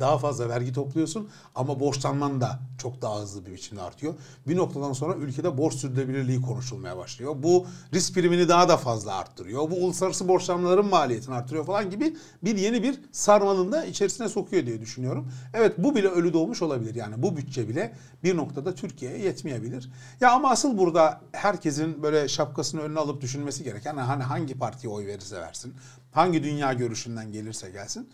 daha 0.00 0.18
fazla 0.18 0.48
vergi 0.48 0.72
topluyorsun 0.72 1.28
ama 1.54 1.80
borçlanman 1.80 2.40
da 2.40 2.58
çok 2.78 3.02
daha 3.02 3.20
hızlı 3.20 3.46
bir 3.46 3.52
biçimde 3.52 3.82
artıyor. 3.82 4.14
Bir 4.48 4.56
noktadan 4.56 4.92
sonra 4.92 5.14
ülkede 5.14 5.58
borç 5.58 5.74
sürdürülebilirliği 5.74 6.42
konuşulmaya 6.42 6.96
başlıyor. 6.96 7.34
Bu 7.38 7.66
risk 7.94 8.14
primini 8.14 8.48
daha 8.48 8.68
da 8.68 8.76
fazla 8.76 9.14
arttırıyor. 9.14 9.70
Bu 9.70 9.74
uluslararası 9.74 10.28
borçlanmaların 10.28 10.86
maliyetini 10.86 11.34
arttırıyor 11.34 11.66
falan 11.66 11.90
gibi 11.90 12.16
bir 12.42 12.56
yeni 12.56 12.82
bir 12.82 13.00
sarmalın 13.12 13.72
da 13.72 13.84
içerisine 13.84 14.28
sokuyor 14.28 14.66
diye 14.66 14.80
düşünüyorum. 14.80 15.32
Evet 15.54 15.74
bu 15.78 15.94
bile 15.94 16.08
ölü 16.08 16.32
doğmuş 16.32 16.62
olabilir. 16.62 16.94
Yani 16.94 17.22
bu 17.22 17.36
bütçe 17.36 17.68
bile 17.68 17.94
bir 18.24 18.36
noktada 18.36 18.74
Türkiye'ye 18.74 19.18
yetmeyebilir. 19.18 19.90
Ya 20.20 20.32
ama 20.32 20.50
asıl 20.50 20.78
burada 20.78 21.20
herkesin 21.32 22.02
böyle 22.02 22.28
şapkasını 22.28 22.80
önüne 22.80 22.98
alıp 22.98 23.22
düşünmesi 23.22 23.64
gereken 23.64 23.96
hani 23.96 24.22
hangi 24.22 24.58
partiye 24.58 24.92
oy 24.92 25.06
verirse 25.06 25.40
versin, 25.40 25.74
hangi 26.12 26.42
dünya 26.42 26.72
görüşünden 26.72 27.32
gelirse 27.32 27.70
gelsin 27.70 28.08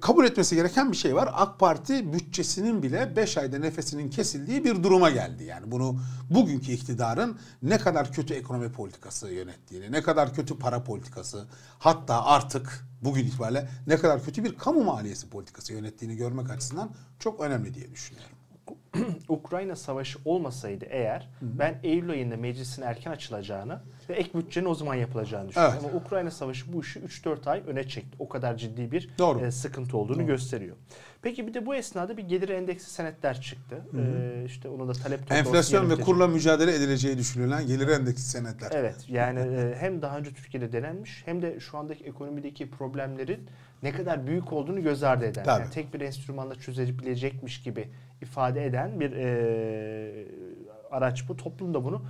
kabul 0.00 0.24
etmesi 0.24 0.56
gereken 0.56 0.92
bir 0.92 0.96
şey 0.96 1.14
var. 1.14 1.30
AK 1.32 1.58
Parti 1.58 2.12
bütçesinin 2.12 2.82
bile 2.82 3.16
5 3.16 3.38
ayda 3.38 3.58
nefesinin 3.58 4.10
kesildiği 4.10 4.64
bir 4.64 4.82
duruma 4.82 5.10
geldi. 5.10 5.44
Yani 5.44 5.70
bunu 5.70 6.00
bugünkü 6.30 6.72
iktidarın 6.72 7.38
ne 7.62 7.78
kadar 7.78 8.12
kötü 8.12 8.34
ekonomi 8.34 8.72
politikası 8.72 9.28
yönettiğini, 9.28 9.92
ne 9.92 10.02
kadar 10.02 10.34
kötü 10.34 10.58
para 10.58 10.84
politikası, 10.84 11.46
hatta 11.78 12.24
artık 12.24 12.86
bugün 13.02 13.26
itibariyle 13.26 13.68
ne 13.86 13.96
kadar 13.96 14.24
kötü 14.24 14.44
bir 14.44 14.58
kamu 14.58 14.84
maliyesi 14.84 15.30
politikası 15.30 15.72
yönettiğini 15.72 16.16
görmek 16.16 16.50
açısından 16.50 16.90
çok 17.18 17.40
önemli 17.40 17.74
diye 17.74 17.90
düşünüyorum. 17.90 18.36
Ukrayna 19.28 19.76
savaşı 19.76 20.18
olmasaydı 20.24 20.84
eğer 20.88 21.28
Hı-hı. 21.40 21.58
ben 21.58 21.78
Eylül 21.82 22.10
ayında 22.10 22.36
meclisin 22.36 22.82
erken 22.82 23.10
açılacağını 23.10 23.80
ve 24.08 24.14
ek 24.14 24.30
bütçenin 24.34 24.66
o 24.66 24.74
zaman 24.74 24.94
yapılacağını 24.94 25.48
düşünüyorum. 25.48 25.78
Evet. 25.80 25.90
Ama 25.90 26.04
Ukrayna 26.04 26.30
savaşı 26.30 26.72
bu 26.72 26.80
işi 26.80 27.00
3-4 27.00 27.50
ay 27.50 27.62
öne 27.66 27.88
çekti. 27.88 28.16
O 28.18 28.28
kadar 28.28 28.56
ciddi 28.56 28.92
bir 28.92 29.10
Doğru. 29.18 29.40
E, 29.40 29.50
sıkıntı 29.50 29.96
olduğunu 29.96 30.18
Doğru. 30.18 30.26
gösteriyor. 30.26 30.76
Peki 31.22 31.46
bir 31.46 31.54
de 31.54 31.66
bu 31.66 31.74
esnada 31.74 32.16
bir 32.16 32.22
gelir 32.22 32.48
endeksi 32.48 32.90
senetler 32.90 33.40
çıktı. 33.40 33.76
Hı 33.90 34.00
Ee, 34.00 34.44
işte 34.44 34.68
onu 34.68 34.88
da 34.88 34.92
talep 34.92 35.32
Enflasyon 35.32 35.90
ve 35.90 35.96
kurla 35.96 36.26
mücadele 36.26 36.74
edileceği 36.74 37.18
düşünülen 37.18 37.66
gelir 37.66 37.88
endeksi 37.88 38.30
senetler. 38.30 38.70
Evet. 38.74 38.96
Yani 39.08 39.40
e, 39.40 39.74
hem 39.78 40.02
daha 40.02 40.18
önce 40.18 40.30
Türkiye'de 40.30 40.72
denenmiş 40.72 41.22
hem 41.24 41.42
de 41.42 41.60
şu 41.60 41.78
andaki 41.78 42.04
ekonomideki 42.04 42.70
problemlerin 42.70 43.48
ne 43.82 43.92
kadar 43.92 44.26
büyük 44.26 44.52
olduğunu 44.52 44.82
göz 44.82 45.02
ardı 45.02 45.24
eden. 45.24 45.44
Yani 45.44 45.70
tek 45.70 45.94
bir 45.94 46.00
enstrümanla 46.00 46.54
çözebilecekmiş 46.54 47.62
gibi 47.62 47.88
ifade 48.22 48.66
eden 48.66 48.83
bir 49.00 49.12
e, 49.12 50.26
araç 50.90 51.28
bu. 51.28 51.36
Toplum 51.36 51.74
da 51.74 51.84
bunu 51.84 52.02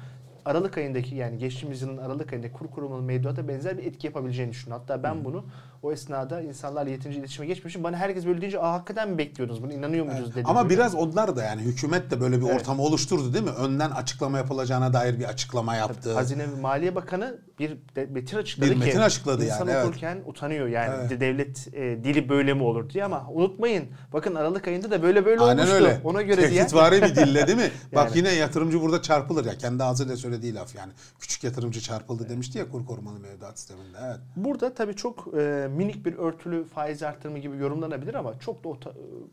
Aralık 0.45 0.79
ayındaki 0.79 1.15
yani 1.15 1.39
geçtiğimiz 1.39 1.83
yılın 1.83 1.97
Aralık 1.97 2.33
ayında 2.33 2.53
kur 2.53 2.71
korumalı 2.71 3.03
mevduata 3.03 3.49
benzer 3.49 3.79
bir 3.79 3.85
etki 3.85 4.07
yapabileceğini 4.07 4.51
düşünüyorum. 4.53 4.85
Hatta 4.89 5.03
ben 5.03 5.25
bunu 5.25 5.45
o 5.85 5.93
esnada 5.93 6.41
insanlarla 6.41 6.91
yeterince 6.91 7.19
iletişime 7.19 7.47
geçmişim. 7.47 7.85
Bana 7.85 7.97
herkes 7.97 8.27
böyle 8.27 8.41
deyince 8.41 8.61
Aa, 8.61 8.73
hakikaten 8.73 9.11
mi 9.11 9.19
bekliyordunuz 9.19 9.63
bunu 9.63 9.73
inanıyor 9.73 10.05
muydunuz 10.05 10.27
evet. 10.27 10.37
dedi. 10.37 10.45
Ama 10.47 10.63
böyle. 10.63 10.75
biraz 10.75 10.95
onlar 10.95 11.37
da 11.37 11.45
yani 11.45 11.63
hükümet 11.63 12.11
de 12.11 12.21
böyle 12.21 12.41
bir 12.41 12.47
evet. 12.47 12.61
ortamı 12.61 12.83
oluşturdu 12.83 13.35
değil 13.35 13.45
mi? 13.45 13.51
Önden 13.51 13.91
açıklama 13.91 14.39
yapılacağına 14.39 14.93
dair 14.93 15.19
bir 15.19 15.25
açıklama 15.25 15.77
yaptı. 15.77 16.01
Tabii, 16.03 16.15
Hazine 16.15 16.43
ve 16.43 16.61
Maliye 16.61 16.95
Bakanı 16.95 17.39
bir 17.59 17.77
metin 18.11 18.37
açıkladı 18.37 18.71
bir 18.71 18.75
ki. 18.75 18.81
metin 18.81 19.01
açıkladı 19.01 19.45
insan 19.45 19.69
yani. 19.69 19.85
okurken 19.85 20.17
evet. 20.17 20.29
utanıyor 20.29 20.69
yani 20.69 20.95
evet. 21.01 21.21
devlet 21.21 21.69
e, 21.75 22.05
dili 22.05 22.29
böyle 22.29 22.55
mi 22.55 22.63
olur 22.63 22.91
diye 22.91 23.05
ama 23.05 23.27
unutmayın 23.31 23.85
bakın 24.13 24.35
Aralık 24.35 24.69
ayında 24.69 24.91
da 24.91 25.03
böyle 25.03 25.27
böyle 25.27 25.41
Aynen 25.41 25.57
olmuştu. 25.57 25.75
Öyle. 25.75 26.01
Ona 26.05 26.23
göre 26.23 26.51
diye. 26.51 26.61
Tehditvari 26.61 27.03
bir 27.03 27.17
dille 27.17 27.47
değil 27.47 27.59
mi? 27.59 27.63
yani. 27.93 28.05
Bak 28.07 28.17
yine 28.17 28.33
yatırımcı 28.33 28.81
burada 28.81 29.03
çarpılır 29.03 29.45
ya. 29.45 29.59
Kendi 29.59 29.85
ağzıyla 29.85 30.17
söylediği 30.17 30.55
laf 30.55 30.75
yani. 30.75 30.93
Küçük 31.21 31.45
yatırımcı 31.45 31.81
çarpıldı 31.81 32.23
evet. 32.23 32.31
demişti 32.31 32.59
ya 32.59 32.69
kur 32.69 32.87
korumalı 32.87 33.21
mevduat 33.21 33.59
sisteminde. 33.59 33.99
Evet. 34.07 34.19
Burada 34.37 34.75
tabii 34.75 34.97
çok 34.97 35.35
e, 35.39 35.69
minik 35.75 36.07
bir 36.07 36.15
örtülü 36.15 36.65
faiz 36.65 37.03
arttırımı 37.03 37.39
gibi 37.39 37.57
yorumlanabilir 37.57 38.15
ama 38.15 38.39
çok 38.39 38.65
da 38.65 38.69
o 38.69 38.79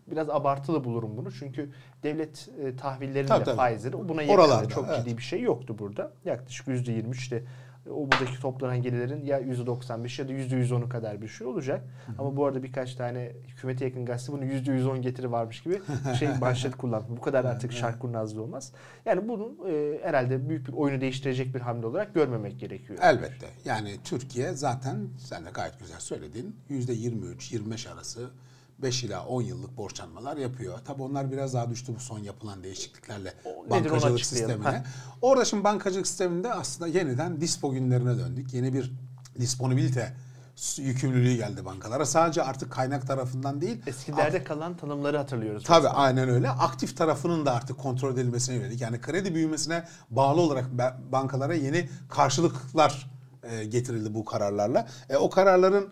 biraz 0.07 0.29
abartılı 0.29 0.83
bulurum 0.83 1.17
bunu. 1.17 1.31
Çünkü 1.31 1.69
devlet 2.03 2.50
e, 2.63 2.75
tahvillerinin 2.75 3.27
tabii, 3.27 3.39
de 3.39 3.43
tabii. 3.43 3.55
faizleri 3.55 4.10
buna 4.10 4.21
yakın 4.21 4.67
çok 4.67 4.86
evet. 4.89 4.98
ciddi 4.98 5.17
bir 5.17 5.24
şey 5.24 5.41
yoktu 5.41 5.75
burada. 5.79 6.12
Yaklaşık 6.25 6.67
%23 6.67 7.15
işte 7.15 7.43
o 7.89 8.11
buradaki 8.11 8.39
toplanan 8.39 8.81
gelirlerin 8.81 9.25
ya 9.25 9.41
%95 9.41 10.21
ya 10.21 10.27
da 10.27 10.33
%110'u 10.33 10.89
kadar 10.89 11.21
bir 11.21 11.27
şey 11.27 11.47
olacak. 11.47 11.83
Hı 12.05 12.11
hı. 12.11 12.15
Ama 12.19 12.35
bu 12.35 12.45
arada 12.45 12.63
birkaç 12.63 12.95
tane 12.95 13.31
hükümete 13.47 13.85
yakın 13.85 14.05
gazete 14.05 14.31
bunu 14.31 14.45
%110 14.45 14.97
getiri 15.01 15.31
varmış 15.31 15.61
gibi 15.61 15.81
şey 16.19 16.29
manşet 16.41 16.75
kullandı. 16.75 17.05
Bu 17.09 17.21
kadar 17.21 17.45
artık 17.45 17.71
şark 17.71 18.00
kurnazlığı 18.00 18.41
olmaz. 18.41 18.71
Yani 19.05 19.27
bunun 19.27 19.57
e, 19.69 20.00
herhalde 20.03 20.50
büyük 20.50 20.67
bir 20.67 20.73
oyunu 20.73 21.01
değiştirecek 21.01 21.55
bir 21.55 21.61
hamle 21.61 21.85
olarak 21.85 22.13
görmemek 22.13 22.59
gerekiyor. 22.59 23.00
Elbette. 23.01 23.47
Yani 23.65 23.97
Türkiye 24.03 24.53
zaten 24.53 25.07
sen 25.17 25.45
de 25.45 25.50
gayet 25.53 25.79
güzel 25.79 26.00
söyledin. 26.00 26.55
%23-25 26.69 27.93
arası 27.93 28.29
5 28.83 29.03
ila 29.03 29.25
10 29.25 29.41
yıllık 29.41 29.77
borçlanmalar 29.77 30.38
yapıyor. 30.38 30.79
Tabii 30.85 31.03
onlar 31.03 31.31
biraz 31.31 31.53
daha 31.53 31.69
düştü 31.69 31.93
bu 31.95 32.00
son 32.00 32.19
yapılan 32.19 32.63
değişikliklerle 32.63 33.33
o, 33.45 33.69
bankacılık 33.69 34.25
sistemine. 34.25 34.83
Orada 35.21 35.45
şimdi 35.45 35.63
bankacılık 35.63 36.07
sisteminde 36.07 36.53
aslında 36.53 36.88
yeniden 36.97 37.41
dispo 37.41 37.71
günlerine 37.71 38.17
döndük. 38.17 38.53
Yeni 38.53 38.73
bir 38.73 38.91
disponibilite 39.39 40.13
yükümlülüğü 40.77 41.35
geldi 41.35 41.65
bankalara. 41.65 42.05
Sadece 42.05 42.43
artık 42.43 42.71
kaynak 42.71 43.07
tarafından 43.07 43.61
değil. 43.61 43.81
Eskilerde 43.88 44.43
kalan 44.43 44.77
tanımları 44.77 45.17
hatırlıyoruz. 45.17 45.63
Tabii 45.63 45.83
mesela. 45.83 46.01
aynen 46.01 46.29
öyle. 46.29 46.50
Aktif 46.50 46.97
tarafının 46.97 47.45
da 47.45 47.53
artık 47.53 47.77
kontrol 47.77 48.13
edilmesine 48.13 48.55
yönelik. 48.55 48.81
Yani 48.81 49.01
kredi 49.01 49.35
büyümesine 49.35 49.83
bağlı 50.09 50.41
olarak 50.41 50.65
bankalara 51.11 51.53
yeni 51.53 51.89
karşılıklar 52.09 53.11
e, 53.43 53.65
getirildi 53.65 54.13
bu 54.13 54.25
kararlarla. 54.25 54.88
E, 55.09 55.17
o 55.17 55.29
kararların 55.29 55.89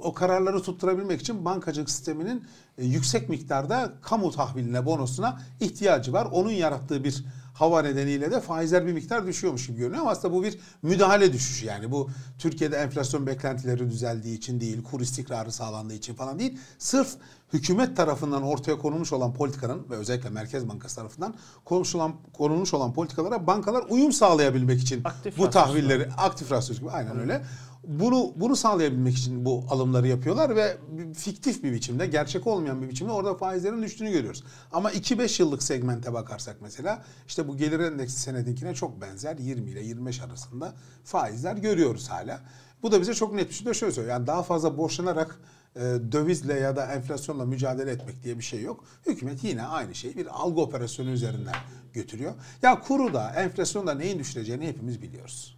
o 0.00 0.14
kararları 0.14 0.62
tutturabilmek 0.62 1.20
için 1.20 1.44
bankacılık 1.44 1.90
sisteminin 1.90 2.44
e, 2.78 2.84
yüksek 2.84 3.28
miktarda 3.28 3.92
kamu 4.02 4.30
tahviline, 4.30 4.86
bonusuna 4.86 5.40
ihtiyacı 5.60 6.12
var. 6.12 6.28
Onun 6.32 6.50
yarattığı 6.50 7.04
bir 7.04 7.24
hava 7.54 7.82
nedeniyle 7.82 8.30
de 8.30 8.40
faizler 8.40 8.86
bir 8.86 8.92
miktar 8.92 9.26
düşüyormuş 9.26 9.66
gibi 9.66 9.78
görünüyor 9.78 10.00
ama 10.00 10.10
aslında 10.10 10.34
bu 10.34 10.42
bir 10.42 10.58
müdahale 10.82 11.32
düşüşü 11.32 11.66
yani 11.66 11.90
bu 11.90 12.10
Türkiye'de 12.38 12.76
enflasyon 12.76 13.26
beklentileri 13.26 13.90
düzeldiği 13.90 14.36
için 14.36 14.60
değil, 14.60 14.82
kur 14.82 15.00
istikrarı 15.00 15.52
sağlandığı 15.52 15.94
için 15.94 16.14
falan 16.14 16.38
değil. 16.38 16.58
Sırf 16.78 17.08
hükümet 17.52 17.96
tarafından 17.96 18.42
ortaya 18.42 18.78
konulmuş 18.78 19.12
olan 19.12 19.34
politikanın 19.34 19.90
ve 19.90 19.96
özellikle 19.96 20.30
Merkez 20.30 20.68
Bankası 20.68 20.96
tarafından 20.96 21.34
konulmuş 21.64 21.94
olan, 21.94 22.14
konulmuş 22.32 22.74
olan 22.74 22.92
politikalara 22.92 23.46
bankalar 23.46 23.84
uyum 23.88 24.12
sağlayabilmek 24.12 24.80
için 24.80 25.00
aktif 25.04 25.38
bu 25.38 25.50
tahvilleri 25.50 26.08
aktif 26.16 26.52
rasyon 26.52 26.78
gibi 26.78 26.90
aynen 26.90 27.20
öyle 27.20 27.42
bunu 27.84 28.32
bunu 28.36 28.56
sağlayabilmek 28.56 29.18
için 29.18 29.44
bu 29.44 29.64
alımları 29.70 30.08
yapıyorlar 30.08 30.56
ve 30.56 30.76
fiktif 31.14 31.62
bir 31.62 31.72
biçimde, 31.72 32.06
gerçek 32.06 32.46
olmayan 32.46 32.82
bir 32.82 32.88
biçimde 32.88 33.12
orada 33.12 33.34
faizlerin 33.34 33.82
düştüğünü 33.82 34.12
görüyoruz. 34.12 34.44
Ama 34.72 34.92
2-5 34.92 35.42
yıllık 35.42 35.62
segmente 35.62 36.12
bakarsak 36.12 36.56
mesela 36.60 37.04
işte 37.26 37.48
bu 37.48 37.56
gelir 37.56 37.80
endeksi 37.80 38.20
senedinkine 38.20 38.74
çok 38.74 39.00
benzer 39.00 39.38
20 39.38 39.70
ile 39.70 39.84
25 39.84 40.20
arasında 40.20 40.74
faizler 41.04 41.56
görüyoruz 41.56 42.08
hala. 42.08 42.40
Bu 42.82 42.92
da 42.92 43.00
bize 43.00 43.14
çok 43.14 43.34
net 43.34 43.48
bir 43.48 43.54
şey 43.54 43.74
şöyle 43.74 43.92
söylüyor. 43.92 44.16
Yani 44.16 44.26
daha 44.26 44.42
fazla 44.42 44.78
borçlanarak 44.78 45.40
e, 45.76 45.80
dövizle 46.12 46.54
ya 46.54 46.76
da 46.76 46.92
enflasyonla 46.92 47.44
mücadele 47.44 47.90
etmek 47.90 48.24
diye 48.24 48.38
bir 48.38 48.42
şey 48.42 48.62
yok. 48.62 48.84
Hükümet 49.06 49.44
yine 49.44 49.62
aynı 49.62 49.94
şeyi 49.94 50.16
bir 50.16 50.26
algı 50.26 50.60
operasyonu 50.60 51.10
üzerinden 51.10 51.54
götürüyor. 51.92 52.34
Ya 52.62 52.80
kuru 52.80 53.14
da 53.14 53.30
enflasyonda 53.30 53.94
neyin 53.94 54.18
düşüreceğini 54.18 54.66
hepimiz 54.66 55.02
biliyoruz. 55.02 55.57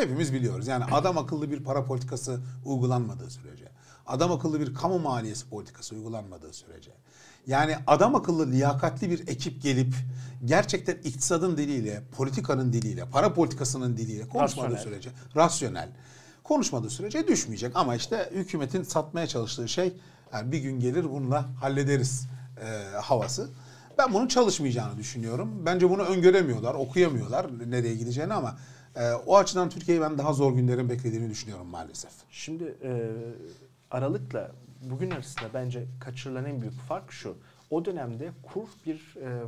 Hepimiz 0.00 0.32
biliyoruz. 0.32 0.66
Yani 0.66 0.84
adam 0.84 1.18
akıllı 1.18 1.50
bir 1.50 1.64
para 1.64 1.84
politikası 1.84 2.40
uygulanmadığı 2.64 3.30
sürece, 3.30 3.68
adam 4.06 4.32
akıllı 4.32 4.60
bir 4.60 4.74
kamu 4.74 4.98
maliyesi 4.98 5.48
politikası 5.48 5.94
uygulanmadığı 5.94 6.52
sürece, 6.52 6.90
yani 7.46 7.76
adam 7.86 8.14
akıllı 8.14 8.50
liyakatli 8.50 9.10
bir 9.10 9.28
ekip 9.28 9.62
gelip 9.62 9.94
gerçekten 10.44 10.94
iktisadın 10.94 11.56
diliyle, 11.56 12.02
politikanın 12.16 12.72
diliyle, 12.72 13.04
para 13.04 13.34
politikasının 13.34 13.96
diliyle 13.96 14.28
konuşmadığı 14.28 14.72
rasyonel. 14.74 14.84
sürece, 14.84 15.10
rasyonel 15.36 15.88
konuşmadığı 16.44 16.90
sürece 16.90 17.28
düşmeyecek. 17.28 17.72
Ama 17.74 17.96
işte 17.96 18.30
hükümetin 18.34 18.82
satmaya 18.82 19.26
çalıştığı 19.26 19.68
şey 19.68 19.92
yani 20.32 20.52
bir 20.52 20.58
gün 20.58 20.80
gelir 20.80 21.10
bununla 21.10 21.48
hallederiz 21.60 22.26
e, 22.60 22.96
havası. 22.96 23.50
Ben 23.98 24.14
bunun 24.14 24.26
çalışmayacağını 24.26 24.98
düşünüyorum. 24.98 25.62
Bence 25.66 25.90
bunu 25.90 26.02
öngöremiyorlar, 26.02 26.74
okuyamıyorlar 26.74 27.46
nereye 27.70 27.94
gideceğini 27.94 28.34
ama 28.34 28.56
e, 28.96 29.12
o 29.12 29.36
açıdan 29.36 29.68
Türkiye'yi 29.68 30.00
ben 30.02 30.18
daha 30.18 30.32
zor 30.32 30.52
günlerin 30.52 30.88
beklediğini 30.88 31.30
düşünüyorum 31.30 31.66
maalesef. 31.66 32.12
Şimdi 32.30 32.74
e, 32.82 33.10
Aralık'la 33.90 34.50
bugün 34.82 35.10
arasında 35.10 35.44
bence 35.54 35.86
kaçırılan 36.00 36.44
en 36.44 36.60
büyük 36.60 36.74
fark 36.74 37.12
şu. 37.12 37.36
O 37.70 37.84
dönemde 37.84 38.30
kur 38.42 38.68
bir 38.86 39.16
e, 39.16 39.42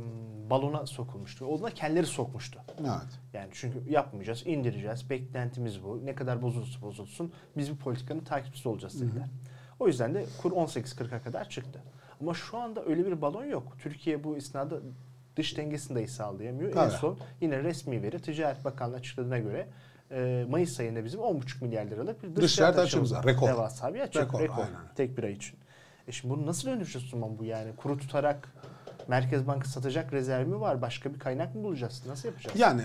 balona 0.49 0.85
sokulmuştu. 0.85 1.45
Ona 1.45 1.69
kendileri 1.69 2.05
sokmuştu. 2.05 2.59
Evet. 2.79 3.19
Yani 3.33 3.49
çünkü 3.51 3.89
yapmayacağız, 3.89 4.43
indireceğiz. 4.45 5.09
Beklentimiz 5.09 5.83
bu. 5.83 6.05
Ne 6.05 6.15
kadar 6.15 6.41
bozulursa 6.41 6.81
bozulsun 6.81 7.33
biz 7.57 7.71
bu 7.71 7.75
politikanın 7.75 8.19
takipçisi 8.19 8.69
olacağız 8.69 9.01
dediler. 9.01 9.21
Hı 9.21 9.25
hı. 9.25 9.29
O 9.79 9.87
yüzden 9.87 10.13
de 10.13 10.25
kur 10.41 10.51
18.40'a 10.51 11.21
kadar 11.21 11.49
çıktı. 11.49 11.83
Ama 12.21 12.33
şu 12.33 12.57
anda 12.57 12.85
öyle 12.85 13.05
bir 13.05 13.21
balon 13.21 13.45
yok. 13.45 13.77
Türkiye 13.79 14.23
bu 14.23 14.37
isnada 14.37 14.79
dış 15.35 15.57
dengesini 15.57 15.97
dahi 15.97 16.07
sağlayamıyor. 16.07 16.71
Tabii. 16.71 16.93
En 16.93 16.97
son 16.97 17.19
yine 17.41 17.63
resmi 17.63 18.03
veri 18.03 18.21
Ticaret 18.21 18.65
Bakanlığı 18.65 18.95
açıkladığına 18.95 19.37
göre 19.39 19.67
e, 20.11 20.45
Mayıs 20.49 20.79
ayında 20.79 21.03
bizim 21.03 21.19
10,5 21.19 21.63
milyar 21.63 21.85
liralık 21.85 22.23
bir 22.23 22.35
dış, 22.35 22.43
dış 22.43 22.55
ticaret 22.55 22.79
açığımız 22.79 23.13
var. 23.13 23.25
Rekor. 23.25 23.47
Devasa 23.47 23.93
bir 23.93 23.99
açık. 23.99 24.21
Rekor. 24.21 24.39
rekor 24.39 24.65
tek 24.95 25.17
bir 25.17 25.23
ay 25.23 25.33
için. 25.33 25.59
E 26.07 26.11
şimdi 26.11 26.33
bunu 26.33 26.45
nasıl 26.45 26.69
zaman 27.11 27.39
bu 27.39 27.45
yani? 27.45 27.75
Kuru 27.75 27.97
tutarak 27.97 28.53
Merkez 29.07 29.47
Bankası 29.47 29.71
satacak 29.73 30.13
rezerv 30.13 30.47
mi 30.47 30.59
var? 30.59 30.81
Başka 30.81 31.13
bir 31.13 31.19
kaynak 31.19 31.55
mı 31.55 31.63
bulacağız? 31.63 32.01
Nasıl 32.07 32.27
yapacağız? 32.27 32.59
Yani 32.59 32.81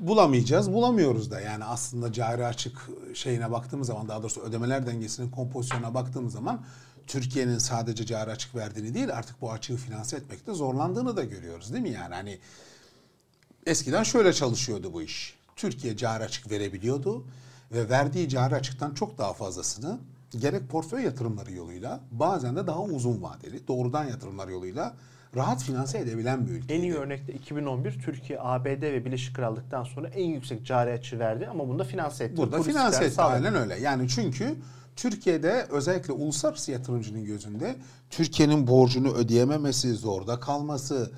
bu- 0.00 0.08
bulamayacağız, 0.08 0.72
bulamıyoruz 0.72 1.30
da. 1.30 1.40
Yani 1.40 1.64
aslında 1.64 2.12
cari 2.12 2.46
açık 2.46 2.88
şeyine 3.14 3.50
baktığımız 3.52 3.86
zaman, 3.86 4.08
daha 4.08 4.22
doğrusu 4.22 4.40
ödemeler 4.40 4.86
dengesinin 4.86 5.30
kompozisyonuna 5.30 5.94
baktığımız 5.94 6.32
zaman 6.32 6.64
Türkiye'nin 7.06 7.58
sadece 7.58 8.06
cari 8.06 8.30
açık 8.30 8.54
verdiğini 8.54 8.94
değil, 8.94 9.14
artık 9.14 9.40
bu 9.40 9.52
açığı 9.52 9.76
finanse 9.76 10.16
etmekte 10.16 10.54
zorlandığını 10.54 11.16
da 11.16 11.24
görüyoruz 11.24 11.72
değil 11.72 11.82
mi? 11.82 11.90
Yani 11.90 12.14
hani 12.14 12.38
eskiden 13.66 14.02
şöyle 14.02 14.32
çalışıyordu 14.32 14.92
bu 14.92 15.02
iş. 15.02 15.36
Türkiye 15.56 15.96
cari 15.96 16.24
açık 16.24 16.50
verebiliyordu 16.50 17.24
ve 17.72 17.88
verdiği 17.88 18.28
cari 18.28 18.54
açıktan 18.54 18.94
çok 18.94 19.18
daha 19.18 19.32
fazlasını 19.32 19.98
gerek 20.38 20.68
portföy 20.68 21.02
yatırımları 21.04 21.52
yoluyla 21.52 22.00
bazen 22.10 22.56
de 22.56 22.66
daha 22.66 22.82
uzun 22.82 23.22
vadeli 23.22 23.68
doğrudan 23.68 24.04
yatırımlar 24.04 24.48
yoluyla 24.48 24.94
rahat 25.36 25.62
finanse 25.62 25.98
edebilen 25.98 26.46
bir 26.46 26.52
ülke. 26.52 26.74
En 26.74 26.82
iyi 26.82 26.94
örnekte 26.94 27.32
2011 27.32 27.98
Türkiye, 28.04 28.38
ABD 28.40 28.82
ve 28.82 29.04
Birleşik 29.04 29.36
Krallık'tan 29.36 29.84
sonra 29.84 30.08
en 30.08 30.24
yüksek 30.24 30.66
cari 30.66 30.92
açığı 30.92 31.18
verdi 31.18 31.46
ama 31.50 31.68
bunu 31.68 31.78
da 31.78 31.84
finanse 31.84 32.24
etti. 32.24 32.36
Burada 32.36 32.62
finanse 32.62 33.04
etti 33.04 33.14
sağladı. 33.14 33.34
aynen 33.34 33.54
öyle. 33.54 33.80
Yani 33.80 34.08
çünkü 34.08 34.56
Türkiye'de 34.96 35.66
özellikle 35.70 36.12
uluslararası 36.12 36.72
yatırımcının 36.72 37.24
gözünde 37.24 37.76
Türkiye'nin 38.10 38.66
borcunu 38.66 39.12
ödeyememesi, 39.14 39.94
zorda 39.94 40.40
kalması, 40.40 41.12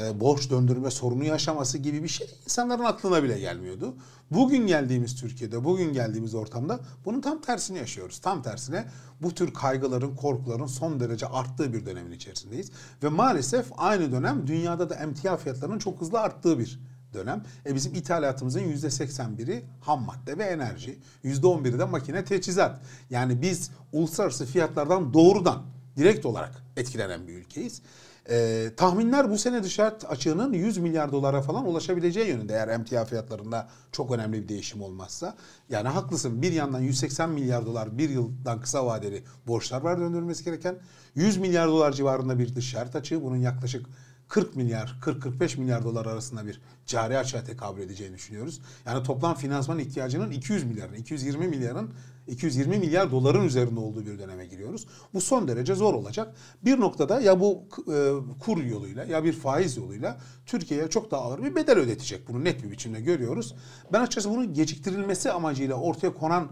e, 0.00 0.20
borç 0.20 0.50
döndürme 0.50 0.90
sorunu 0.90 1.24
yaşaması 1.24 1.78
gibi 1.78 2.02
bir 2.02 2.08
şey 2.08 2.26
insanların 2.44 2.84
aklına 2.84 3.22
bile 3.22 3.38
gelmiyordu. 3.38 3.94
Bugün 4.30 4.66
geldiğimiz 4.66 5.20
Türkiye'de, 5.20 5.64
bugün 5.64 5.92
geldiğimiz 5.92 6.34
ortamda 6.34 6.80
bunun 7.04 7.20
tam 7.20 7.40
tersini 7.40 7.78
yaşıyoruz. 7.78 8.18
Tam 8.18 8.42
tersine 8.42 8.84
bu 9.22 9.34
tür 9.34 9.54
kaygıların, 9.54 10.16
korkuların 10.16 10.66
son 10.66 11.00
derece 11.00 11.26
arttığı 11.26 11.72
bir 11.72 11.86
dönemin 11.86 12.12
içerisindeyiz. 12.12 12.70
Ve 13.02 13.08
maalesef 13.08 13.66
aynı 13.76 14.12
dönem 14.12 14.46
dünyada 14.46 14.90
da 14.90 14.94
emtia 14.94 15.36
fiyatlarının 15.36 15.78
çok 15.78 16.00
hızlı 16.00 16.20
arttığı 16.20 16.58
bir 16.58 16.80
dönem. 17.14 17.44
E 17.66 17.74
bizim 17.74 17.94
ithalatımızın 17.94 18.60
%81'i 18.60 19.64
ham 19.80 20.02
madde 20.02 20.38
ve 20.38 20.44
enerji. 20.44 20.98
%11'i 21.24 21.78
de 21.78 21.84
makine 21.84 22.24
teçhizat. 22.24 22.80
Yani 23.10 23.42
biz 23.42 23.70
uluslararası 23.92 24.46
fiyatlardan 24.46 25.14
doğrudan, 25.14 25.62
direkt 25.96 26.26
olarak 26.26 26.62
etkilenen 26.76 27.28
bir 27.28 27.32
ülkeyiz. 27.32 27.82
E, 28.30 28.70
tahminler 28.76 29.30
bu 29.30 29.38
sene 29.38 29.62
dışarı 29.62 29.96
açığının 30.08 30.52
100 30.52 30.78
milyar 30.78 31.12
dolara 31.12 31.42
falan 31.42 31.66
ulaşabileceği 31.66 32.28
yönünde 32.28 32.52
eğer 32.52 32.68
emtia 32.68 33.04
fiyatlarında 33.04 33.68
çok 33.92 34.10
önemli 34.12 34.42
bir 34.42 34.48
değişim 34.48 34.82
olmazsa. 34.82 35.36
Yani 35.68 35.88
haklısın 35.88 36.42
bir 36.42 36.52
yandan 36.52 36.80
180 36.80 37.30
milyar 37.30 37.66
dolar 37.66 37.98
bir 37.98 38.10
yıldan 38.10 38.60
kısa 38.60 38.86
vadeli 38.86 39.24
borçlar 39.46 39.80
var 39.80 40.00
döndürülmesi 40.00 40.44
gereken. 40.44 40.78
100 41.14 41.36
milyar 41.36 41.68
dolar 41.68 41.92
civarında 41.92 42.38
bir 42.38 42.54
dışarı 42.54 42.98
açığı 42.98 43.22
bunun 43.22 43.36
yaklaşık 43.36 43.86
40 44.28 44.56
milyar, 44.56 44.98
40-45 45.02 45.60
milyar 45.60 45.84
dolar 45.84 46.06
arasında 46.06 46.46
bir 46.46 46.60
cari 46.86 47.18
açığa 47.18 47.44
tekabül 47.44 47.82
edeceğini 47.82 48.14
düşünüyoruz. 48.14 48.60
Yani 48.86 49.02
toplam 49.02 49.34
finansman 49.34 49.78
ihtiyacının 49.78 50.30
200 50.30 50.64
milyarın, 50.64 50.94
220 50.94 51.48
milyarın, 51.48 51.94
220 52.26 52.78
milyar 52.78 53.10
doların 53.10 53.44
üzerinde 53.44 53.80
olduğu 53.80 54.06
bir 54.06 54.18
döneme 54.18 54.46
giriyoruz. 54.46 54.86
Bu 55.14 55.20
son 55.20 55.48
derece 55.48 55.74
zor 55.74 55.94
olacak. 55.94 56.34
Bir 56.64 56.80
noktada 56.80 57.20
ya 57.20 57.40
bu 57.40 57.62
e, 57.92 58.12
kur 58.40 58.64
yoluyla 58.64 59.04
ya 59.04 59.24
bir 59.24 59.32
faiz 59.32 59.76
yoluyla 59.76 60.20
Türkiye'ye 60.46 60.88
çok 60.88 61.10
daha 61.10 61.20
ağır 61.20 61.42
bir 61.42 61.54
bedel 61.54 61.78
ödetecek. 61.78 62.28
Bunu 62.28 62.44
net 62.44 62.64
bir 62.64 62.70
biçimde 62.70 63.00
görüyoruz. 63.00 63.54
Ben 63.92 64.00
açıkçası 64.00 64.30
bunun 64.30 64.54
geciktirilmesi 64.54 65.32
amacıyla 65.32 65.74
ortaya 65.74 66.14
konan 66.14 66.48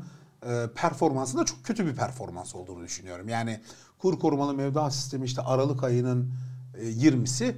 e, 0.46 0.66
performansın 0.74 1.38
da 1.38 1.44
çok 1.44 1.64
kötü 1.64 1.86
bir 1.86 1.96
performans 1.96 2.54
olduğunu 2.54 2.84
düşünüyorum. 2.84 3.28
Yani 3.28 3.60
kur 3.98 4.18
korumalı 4.18 4.54
mevduat 4.54 4.94
sistemi 4.94 5.24
işte 5.24 5.42
Aralık 5.42 5.84
ayının 5.84 6.32
e, 6.78 6.90
20'si 6.90 7.54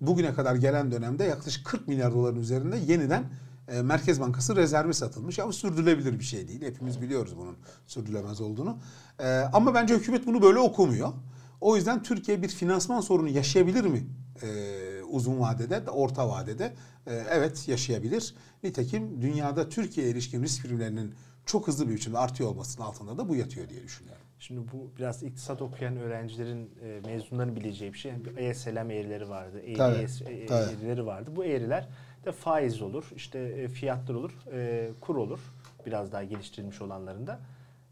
bugüne 0.00 0.34
kadar 0.34 0.54
gelen 0.54 0.92
dönemde 0.92 1.24
yaklaşık 1.24 1.66
40 1.66 1.88
milyar 1.88 2.14
doların 2.14 2.40
üzerinde 2.40 2.76
yeniden 2.86 3.24
e, 3.68 3.82
Merkez 3.82 4.20
Bankası 4.20 4.56
rezervi 4.56 4.94
satılmış. 4.94 5.38
Ama 5.38 5.52
sürdürülebilir 5.52 6.18
bir 6.18 6.24
şey 6.24 6.48
değil. 6.48 6.62
Hepimiz 6.62 7.02
biliyoruz 7.02 7.36
bunun 7.36 7.56
sürdürülemez 7.86 8.40
olduğunu. 8.40 8.78
E, 9.18 9.28
ama 9.28 9.74
bence 9.74 9.94
hükümet 9.94 10.26
bunu 10.26 10.42
böyle 10.42 10.58
okumuyor. 10.58 11.12
O 11.60 11.76
yüzden 11.76 12.02
Türkiye 12.02 12.42
bir 12.42 12.48
finansman 12.48 13.00
sorunu 13.00 13.28
yaşayabilir 13.28 13.84
mi? 13.84 14.06
E, 14.42 15.02
uzun 15.02 15.40
vadede, 15.40 15.90
orta 15.90 16.28
vadede 16.28 16.74
e, 17.06 17.14
evet 17.30 17.68
yaşayabilir. 17.68 18.34
Nitekim 18.62 19.22
dünyada 19.22 19.68
Türkiye'ye 19.68 20.12
ilişkin 20.12 20.42
risk 20.42 20.62
primlerinin 20.62 21.14
çok 21.46 21.68
hızlı 21.68 21.88
bir 21.88 21.94
biçimde 21.94 22.18
artıyor 22.18 22.50
olmasının 22.50 22.86
altında 22.86 23.18
da 23.18 23.28
bu 23.28 23.36
yatıyor 23.36 23.68
diye 23.68 23.82
düşünüyorum. 23.82 24.22
Şimdi 24.38 24.72
bu 24.72 24.90
biraz 24.98 25.22
iktisat 25.22 25.62
okuyan 25.62 25.96
öğrencilerin 25.96 26.70
e, 26.82 27.00
mezunların 27.06 27.56
bileceği 27.56 27.92
bir 27.92 27.98
şey. 27.98 28.12
Bir 28.24 28.36
ESLM 28.36 28.90
eğrileri 28.90 29.28
vardı. 29.28 29.62
Tabii, 29.76 29.98
EDS 29.98 30.22
e, 30.22 30.46
tabii. 30.46 30.72
eğrileri 30.72 31.06
vardı. 31.06 31.30
Bu 31.36 31.44
eğriler 31.44 31.88
de 32.26 32.32
faiz 32.32 32.82
olur, 32.82 33.04
işte 33.16 33.38
e, 33.38 33.68
fiyatlar 33.68 34.14
olur, 34.14 34.32
e, 34.52 34.88
kur 35.00 35.16
olur. 35.16 35.40
Biraz 35.86 36.12
daha 36.12 36.24
geliştirilmiş 36.24 36.80
olanlarında. 36.82 37.38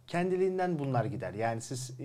Kendiliğinden 0.07 0.79
bunlar 0.79 1.05
gider. 1.05 1.35
Yani 1.35 1.61
siz 1.61 1.91
e, 2.01 2.05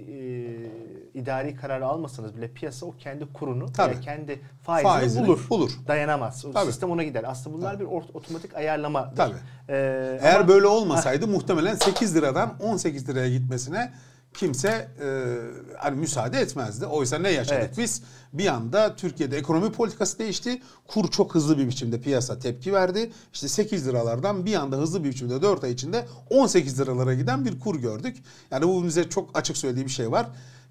idari 1.13 1.55
karar 1.55 1.81
almasanız 1.81 2.37
bile 2.37 2.47
piyasa 2.51 2.85
o 2.85 2.91
kendi 2.97 3.33
kurunu 3.33 3.71
Tabii. 3.71 3.91
veya 3.91 4.01
kendi 4.01 4.39
faizini, 4.63 4.91
Faizini 4.91 5.27
bulur. 5.27 5.45
bulur. 5.49 5.71
Dayanamaz. 5.87 6.45
O 6.45 6.51
Tabii. 6.51 6.65
sistem 6.71 6.91
ona 6.91 7.03
gider. 7.03 7.23
Aslında 7.27 7.57
bunlar 7.57 7.79
bir 7.79 7.85
ort- 7.85 8.11
otomatik 8.13 8.55
ayarlamadır. 8.55 9.15
Tabii. 9.15 9.35
E, 9.69 9.75
Eğer 10.21 10.35
ama- 10.39 10.47
böyle 10.47 10.67
olmasaydı 10.67 11.27
muhtemelen 11.27 11.75
8 11.75 12.15
liradan 12.15 12.55
18 12.59 13.09
liraya 13.09 13.29
gitmesine 13.29 13.91
kimse 14.33 14.67
e, 15.01 15.07
hani 15.77 15.97
müsaade 15.99 16.39
etmezdi. 16.39 16.85
Oysa 16.85 17.17
ne 17.19 17.29
yaşadık 17.29 17.63
Evet. 17.65 17.77
biz? 17.77 18.03
Bir 18.33 18.47
anda 18.47 18.95
Türkiye'de 18.95 19.37
ekonomi 19.37 19.71
politikası 19.71 20.19
değişti. 20.19 20.61
Kur 20.87 21.11
çok 21.11 21.35
hızlı 21.35 21.57
bir 21.57 21.67
biçimde 21.67 22.01
piyasa 22.01 22.39
tepki 22.39 22.73
verdi. 22.73 23.11
İşte 23.33 23.47
8 23.47 23.87
liralardan 23.87 24.45
bir 24.45 24.55
anda 24.55 24.77
hızlı 24.77 25.03
bir 25.03 25.09
biçimde 25.09 25.41
4 25.41 25.63
ay 25.63 25.71
içinde 25.71 26.05
18 26.29 26.79
liralara 26.79 27.13
giden 27.13 27.45
bir 27.45 27.59
kur 27.59 27.75
gördük. 27.75 28.17
Yani 28.51 28.67
bu 28.67 28.83
bize 28.83 29.09
çok 29.09 29.29
açık 29.37 29.57
söylediği 29.57 29.85
bir 29.85 29.91
şey 29.91 30.11
var. 30.11 30.27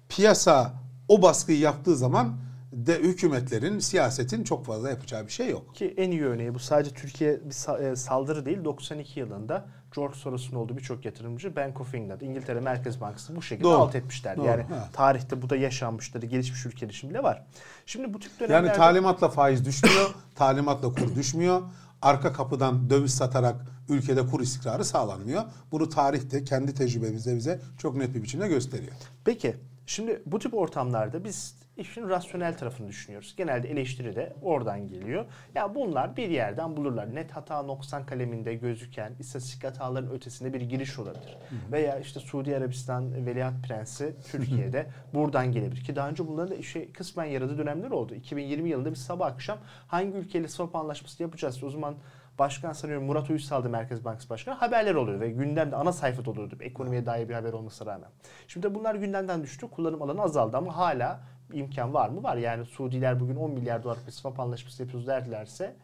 Piyasa 0.09 0.73
o 1.07 1.21
baskıyı 1.21 1.59
yaptığı 1.59 1.95
zaman 1.97 2.37
de 2.71 2.99
hükümetlerin, 2.99 3.79
siyasetin 3.79 4.43
çok 4.43 4.65
fazla 4.65 4.89
yapacağı 4.89 5.27
bir 5.27 5.31
şey 5.31 5.49
yok. 5.49 5.75
Ki 5.75 5.93
en 5.97 6.11
iyi 6.11 6.23
örneği 6.25 6.53
bu 6.53 6.59
sadece 6.59 6.91
Türkiye 6.91 7.39
bir 7.45 7.83
e, 7.83 7.95
saldırı 7.95 8.45
değil. 8.45 8.63
92 8.65 9.19
yılında 9.19 9.65
George 9.95 10.15
Soros'un 10.15 10.55
olduğu 10.55 10.77
birçok 10.77 11.05
yatırımcı 11.05 11.55
Bank 11.55 11.81
of 11.81 11.95
England, 11.95 12.21
İngiltere 12.21 12.59
Merkez 12.59 13.01
Bankası 13.01 13.35
bu 13.35 13.41
şekilde 13.41 13.63
Doğru. 13.63 13.77
alt 13.77 13.95
etmişler. 13.95 14.37
Doğru, 14.37 14.45
Yani 14.45 14.65
evet. 14.69 14.93
tarihte 14.93 15.41
bu 15.41 15.49
da 15.49 15.55
yaşanmıştır. 15.55 16.23
Gelişmiş 16.23 16.65
ülkeler 16.65 16.89
için 16.89 17.09
bile 17.09 17.23
var. 17.23 17.43
Şimdi 17.85 18.13
bu 18.13 18.19
tip 18.19 18.39
dönemlerde... 18.39 18.67
Yani 18.67 18.77
talimatla 18.77 19.29
faiz 19.29 19.65
düşmüyor, 19.65 20.09
talimatla 20.35 20.93
kur 20.93 21.15
düşmüyor. 21.15 21.61
Arka 22.01 22.33
kapıdan 22.33 22.89
döviz 22.89 23.13
satarak 23.13 23.55
ülkede 23.89 24.25
kur 24.25 24.41
istikrarı 24.41 24.85
sağlanmıyor. 24.85 25.43
Bunu 25.71 25.89
tarihte 25.89 26.43
kendi 26.43 26.73
tecrübemizde 26.73 27.35
bize 27.35 27.61
çok 27.77 27.95
net 27.95 28.15
bir 28.15 28.23
biçimde 28.23 28.47
gösteriyor. 28.47 28.91
Peki 29.25 29.55
şimdi 29.85 30.21
bu 30.25 30.39
tip 30.39 30.53
ortamlarda 30.53 31.23
biz 31.23 31.55
işin 31.77 32.09
rasyonel 32.09 32.57
tarafını 32.57 32.87
düşünüyoruz. 32.87 33.35
Genelde 33.37 33.69
eleştiri 33.69 34.15
de 34.15 34.33
oradan 34.41 34.89
geliyor. 34.89 35.25
Ya 35.55 35.75
bunlar 35.75 36.17
bir 36.17 36.29
yerden 36.29 36.77
bulurlar. 36.77 37.15
Net 37.15 37.31
hata 37.31 37.61
noksan 37.61 38.05
kaleminde 38.05 38.55
gözüken 38.55 39.13
istatistik 39.19 39.63
hataların 39.63 40.11
ötesinde 40.11 40.53
bir 40.53 40.61
giriş 40.61 40.99
olabilir. 40.99 41.37
Veya 41.71 41.99
işte 41.99 42.19
Suudi 42.19 42.57
Arabistan 42.57 43.25
Veliaht 43.25 43.67
Prensi 43.67 44.15
Türkiye'de 44.31 44.87
buradan 45.13 45.51
gelebilir. 45.51 45.83
Ki 45.83 45.95
daha 45.95 46.09
önce 46.09 46.27
bunların 46.27 46.57
da 46.57 46.61
şey, 46.61 46.91
kısmen 46.91 47.25
yaradığı 47.25 47.57
dönemler 47.57 47.91
oldu. 47.91 48.15
2020 48.15 48.69
yılında 48.69 48.91
biz 48.91 49.01
sabah 49.01 49.27
akşam 49.27 49.57
hangi 49.87 50.17
ülkeyle 50.17 50.47
swap 50.47 50.75
anlaşması 50.75 51.23
yapacağız? 51.23 51.63
O 51.63 51.69
zaman 51.69 51.95
Başkan 52.39 52.73
sanıyorum 52.73 53.05
Murat 53.05 53.29
Uysal'dı 53.29 53.69
Merkez 53.69 54.05
Bankası 54.05 54.29
Başkanı. 54.29 54.55
Haberler 54.55 54.95
oluyor 54.95 55.19
ve 55.19 55.29
gündemde 55.29 55.75
ana 55.75 55.91
sayfada 55.91 56.31
oluyordu. 56.31 56.57
Ekonomiye 56.61 57.05
dair 57.05 57.29
bir 57.29 57.33
haber 57.33 57.53
olmasına 57.53 57.93
rağmen. 57.93 58.09
Şimdi 58.47 58.75
bunlar 58.75 58.95
gündemden 58.95 59.43
düştü. 59.43 59.67
Kullanım 59.67 60.01
alanı 60.01 60.21
azaldı 60.21 60.57
ama 60.57 60.77
hala 60.77 61.21
imkan 61.53 61.93
var 61.93 62.09
mı? 62.09 62.23
Var. 62.23 62.37
Yani 62.37 62.65
Suudiler 62.65 63.19
bugün 63.19 63.35
10 63.35 63.51
milyar 63.51 63.83
dolarlık 63.83 64.07
bir 64.07 64.11
swap 64.11 64.39
anlaşması 64.39 64.83
yapıyoruz 64.83 65.07
derlerse 65.07 65.75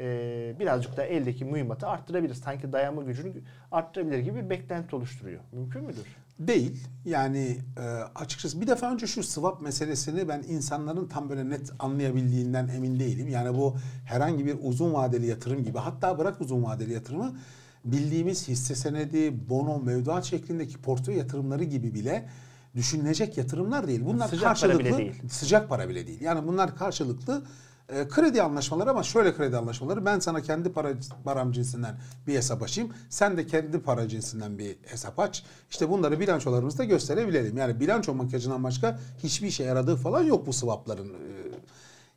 e, 0.00 0.56
birazcık 0.60 0.96
da 0.96 1.04
eldeki 1.04 1.44
mühimmatı 1.44 1.86
arttırabilir. 1.88 2.34
Sanki 2.34 2.72
dayanma 2.72 3.02
gücünü 3.02 3.32
arttırabilir 3.72 4.18
gibi 4.18 4.44
bir 4.44 4.50
beklenti 4.50 4.96
oluşturuyor. 4.96 5.40
Mümkün 5.52 5.84
müdür? 5.84 6.06
Değil. 6.38 6.88
Yani 7.04 7.58
e, 7.78 7.82
açıkçası 8.14 8.60
bir 8.60 8.66
defa 8.66 8.92
önce 8.92 9.06
şu 9.06 9.22
swap 9.22 9.60
meselesini 9.60 10.28
ben 10.28 10.42
insanların 10.48 11.08
tam 11.08 11.28
böyle 11.28 11.50
net 11.50 11.72
anlayabildiğinden 11.78 12.68
emin 12.68 13.00
değilim. 13.00 13.28
Yani 13.28 13.58
bu 13.58 13.76
herhangi 14.04 14.46
bir 14.46 14.56
uzun 14.62 14.94
vadeli 14.94 15.26
yatırım 15.26 15.64
gibi 15.64 15.78
hatta 15.78 16.18
bırak 16.18 16.40
uzun 16.40 16.64
vadeli 16.64 16.92
yatırımı 16.92 17.36
bildiğimiz 17.84 18.48
hisse 18.48 18.74
senedi, 18.74 19.48
bono, 19.48 19.78
mevduat 19.78 20.24
şeklindeki 20.24 20.78
portföy 20.78 21.16
yatırımları 21.16 21.64
gibi 21.64 21.94
bile 21.94 22.28
düşünülecek 22.76 23.38
yatırımlar 23.38 23.88
değil. 23.88 24.04
Bunlar 24.04 24.28
Sıcak 24.28 24.42
para 24.42 24.50
karşılıklı 24.54 24.78
bile 24.78 24.98
değil. 24.98 25.22
sıcak 25.30 25.68
para 25.68 25.88
bile 25.88 26.06
değil. 26.06 26.20
Yani 26.20 26.46
bunlar 26.46 26.76
karşılıklı 26.76 27.42
E, 27.88 28.08
kredi 28.08 28.42
anlaşmaları 28.42 28.90
ama 28.90 29.02
şöyle 29.02 29.34
kredi 29.34 29.56
anlaşmaları. 29.56 30.04
Ben 30.04 30.18
sana 30.18 30.42
kendi 30.42 30.72
para 30.72 30.92
param 31.24 31.52
cinsinden 31.52 31.96
bir 32.26 32.34
hesap 32.34 32.62
açayım. 32.62 32.92
Sen 33.08 33.36
de 33.36 33.46
kendi 33.46 33.80
para 33.80 34.08
cinsinden 34.08 34.58
bir 34.58 34.76
hesap 34.86 35.18
aç. 35.18 35.44
İşte 35.70 35.90
bunları 35.90 36.20
bilançolarımızda 36.20 36.84
gösterebilelim. 36.84 37.56
Yani 37.56 37.80
bilanço 37.80 38.14
makyajından 38.14 38.64
başka 38.64 38.98
hiçbir 39.22 39.46
işe 39.48 39.64
yaradığı 39.64 39.96
falan 39.96 40.22
yok 40.22 40.46
bu 40.46 40.52
swapların. 40.52 41.08
E, 41.08 41.14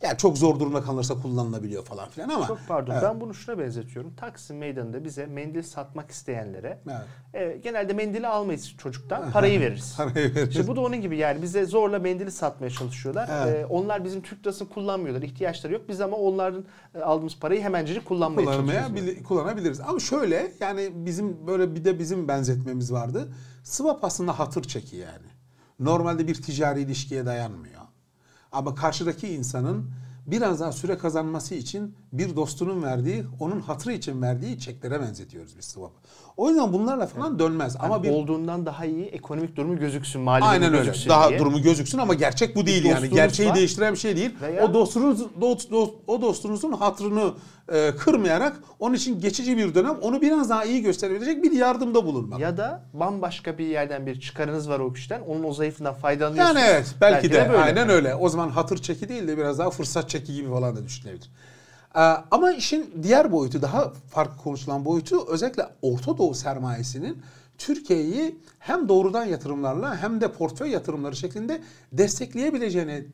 yani 0.03 0.17
çok 0.17 0.37
zor 0.37 0.59
durumda 0.59 0.81
kalırsa 0.81 1.13
kullanılabiliyor 1.21 1.85
falan 1.85 2.09
filan 2.09 2.29
ama. 2.29 2.47
Çok 2.47 2.59
pardon. 2.67 2.91
Evet. 2.93 3.03
Ben 3.03 3.21
bunu 3.21 3.33
şuna 3.33 3.59
benzetiyorum. 3.59 4.13
Taksim 4.15 4.57
Meydanı'nda 4.57 5.03
bize 5.03 5.25
mendil 5.25 5.63
satmak 5.63 6.11
isteyenlere 6.11 6.79
Evet. 6.87 7.53
e, 7.55 7.57
genelde 7.57 7.93
mendili 7.93 8.27
almayız 8.27 8.73
çocuktan, 8.77 9.31
parayı 9.31 9.59
veririz. 9.61 9.93
Parayı 9.97 10.35
veririz. 10.35 10.49
İşte 10.49 10.67
bu 10.67 10.75
da 10.75 10.81
onun 10.81 11.01
gibi 11.01 11.17
yani 11.17 11.41
bize 11.41 11.65
zorla 11.65 11.99
mendili 11.99 12.31
satmaya 12.31 12.69
çalışıyorlar. 12.69 13.29
Evet. 13.43 13.55
E, 13.55 13.65
onlar 13.65 14.05
bizim 14.05 14.21
Türk 14.21 14.39
lirasını 14.45 14.69
kullanmıyorlar. 14.69 15.21
ihtiyaçları 15.23 15.73
yok. 15.73 15.81
Biz 15.89 16.01
ama 16.01 16.17
onların 16.17 16.65
e, 16.95 16.99
aldığımız 16.99 17.39
parayı 17.39 17.61
hemencecik 17.61 18.05
kullanmaya 18.05 18.45
kullanmaya 18.45 18.87
bili- 18.87 19.23
kullanabiliriz. 19.23 19.79
Ama 19.79 19.99
şöyle 19.99 20.51
yani 20.59 20.89
bizim 20.93 21.47
böyle 21.47 21.75
bir 21.75 21.85
de 21.85 21.99
bizim 21.99 22.27
benzetmemiz 22.27 22.91
vardı. 22.93 23.33
Swap 23.63 24.03
aslında 24.03 24.39
hatır 24.39 24.63
çeki 24.63 24.95
yani. 24.95 25.27
Normalde 25.79 26.27
bir 26.27 26.41
ticari 26.41 26.81
ilişkiye 26.81 27.25
dayanmıyor. 27.25 27.78
Ama 28.51 28.75
karşıdaki 28.75 29.27
insanın 29.27 29.91
biraz 30.27 30.59
daha 30.59 30.71
süre 30.71 30.97
kazanması 30.97 31.55
için 31.55 31.95
bir 32.13 32.35
dostunun 32.35 32.83
verdiği, 32.83 33.23
onun 33.39 33.59
hatırı 33.61 33.93
için 33.93 34.21
verdiği 34.21 34.59
çeklere 34.59 35.01
benzetiyoruz 35.01 35.57
biz 35.57 35.65
swap'ı. 35.65 35.93
O 36.37 36.49
yüzden 36.49 36.73
bunlarla 36.73 37.07
falan 37.07 37.39
dönmez. 37.39 37.75
Ama 37.79 37.95
Yani 37.95 38.03
bir 38.03 38.09
olduğundan 38.09 38.65
daha 38.65 38.85
iyi 38.85 39.05
ekonomik 39.05 39.55
durumu 39.55 39.79
gözüksün, 39.79 40.21
mali 40.21 40.43
Aynen 40.43 40.61
durumu 40.61 40.77
öyle. 40.77 40.87
gözüksün 40.87 41.09
Daha 41.09 41.29
diye. 41.29 41.39
durumu 41.39 41.61
gözüksün 41.61 41.97
ama 41.97 42.13
gerçek 42.13 42.55
bu 42.55 42.65
değil 42.65 42.83
yani. 42.85 42.93
dostluğunuz 42.93 43.15
Gerçeği 43.15 43.49
var. 43.49 43.55
değiştiren 43.55 43.93
bir 43.93 43.99
şey 43.99 44.15
değil. 44.15 44.31
Veya- 44.41 44.65
O 44.65 44.73
dostunuz 44.73 45.19
dost, 45.41 45.71
dost- 45.71 45.93
o 46.07 46.21
dostunuzun 46.21 46.71
hatırını 46.71 47.33
e, 47.73 47.91
kırmayarak 47.95 48.59
onun 48.79 48.95
için 48.95 49.19
geçici 49.19 49.57
bir 49.57 49.75
dönem 49.75 49.95
onu 50.01 50.21
biraz 50.21 50.49
daha 50.49 50.65
iyi 50.65 50.81
gösterebilecek 50.81 51.43
bir 51.43 51.51
yardımda 51.51 52.05
bulunmak. 52.05 52.39
Ya 52.39 52.57
da 52.57 52.83
bambaşka 52.93 53.57
bir 53.57 53.65
yerden 53.65 54.05
bir 54.05 54.19
çıkarınız 54.19 54.69
var 54.69 54.79
o 54.79 54.93
kişiden. 54.93 55.21
Onun 55.21 55.43
o 55.43 55.53
zayıfından 55.53 55.93
faydalanıyorsunuz. 55.93 56.59
Yani 56.61 56.69
evet 56.71 56.95
belki, 57.01 57.31
de, 57.31 57.49
böyle. 57.49 57.57
aynen 57.63 57.89
öyle. 57.89 58.15
O 58.15 58.29
zaman 58.29 58.49
hatır 58.49 58.77
çeki 58.77 59.09
değil 59.09 59.27
de 59.27 59.37
biraz 59.37 59.59
daha 59.59 59.69
fırsat 59.69 60.09
çeki 60.09 60.33
gibi 60.35 60.49
falan 60.49 60.75
da 60.75 60.85
düşünülebilir. 60.85 61.29
Ee, 61.95 61.99
ama 62.31 62.51
işin 62.51 62.93
diğer 63.03 63.31
boyutu 63.31 63.61
daha 63.61 63.93
farklı 64.09 64.37
konuşulan 64.43 64.85
boyutu 64.85 65.27
özellikle 65.27 65.63
Orta 65.81 66.17
Doğu 66.17 66.33
sermayesinin 66.33 67.21
Türkiye'yi 67.57 68.39
hem 68.59 68.89
doğrudan 68.89 69.25
yatırımlarla 69.25 69.97
hem 69.97 70.21
de 70.21 70.31
portföy 70.31 70.69
yatırımları 70.69 71.15
şeklinde 71.15 71.61
destekleyebileceğine 71.91 73.05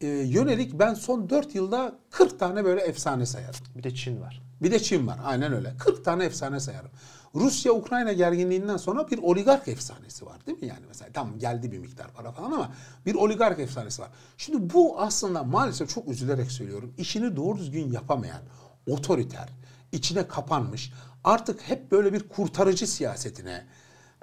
e, 0.00 0.06
yönelik 0.06 0.78
ben 0.78 0.94
son 0.94 1.30
4 1.30 1.54
yılda 1.54 1.98
40 2.10 2.38
tane 2.38 2.64
böyle 2.64 2.80
efsane 2.80 3.26
sayarım. 3.26 3.60
Bir 3.76 3.82
de 3.82 3.94
Çin 3.94 4.20
var. 4.20 4.42
Bir 4.62 4.70
de 4.70 4.78
Çin 4.78 5.06
var. 5.06 5.18
Aynen 5.24 5.52
öyle. 5.52 5.74
40 5.78 6.04
tane 6.04 6.24
efsane 6.24 6.60
sayarım. 6.60 6.90
Rusya-Ukrayna 7.36 8.12
gerginliğinden 8.12 8.76
sonra 8.76 9.10
bir 9.10 9.18
oligark 9.18 9.68
efsanesi 9.68 10.26
var 10.26 10.46
değil 10.46 10.58
mi? 10.58 10.66
Yani 10.66 10.86
mesela 10.88 11.10
tamam 11.12 11.38
geldi 11.38 11.72
bir 11.72 11.78
miktar 11.78 12.12
para 12.12 12.32
falan 12.32 12.52
ama 12.52 12.72
bir 13.06 13.14
oligark 13.14 13.58
efsanesi 13.58 14.02
var. 14.02 14.10
Şimdi 14.36 14.74
bu 14.74 15.00
aslında 15.00 15.42
maalesef 15.42 15.88
çok 15.88 16.08
üzülerek 16.08 16.50
söylüyorum. 16.50 16.94
işini 16.98 17.36
doğru 17.36 17.58
düzgün 17.58 17.92
yapamayan, 17.92 18.42
otoriter, 18.86 19.48
içine 19.92 20.28
kapanmış, 20.28 20.92
artık 21.24 21.62
hep 21.62 21.92
böyle 21.92 22.12
bir 22.12 22.28
kurtarıcı 22.28 22.86
siyasetine, 22.86 23.64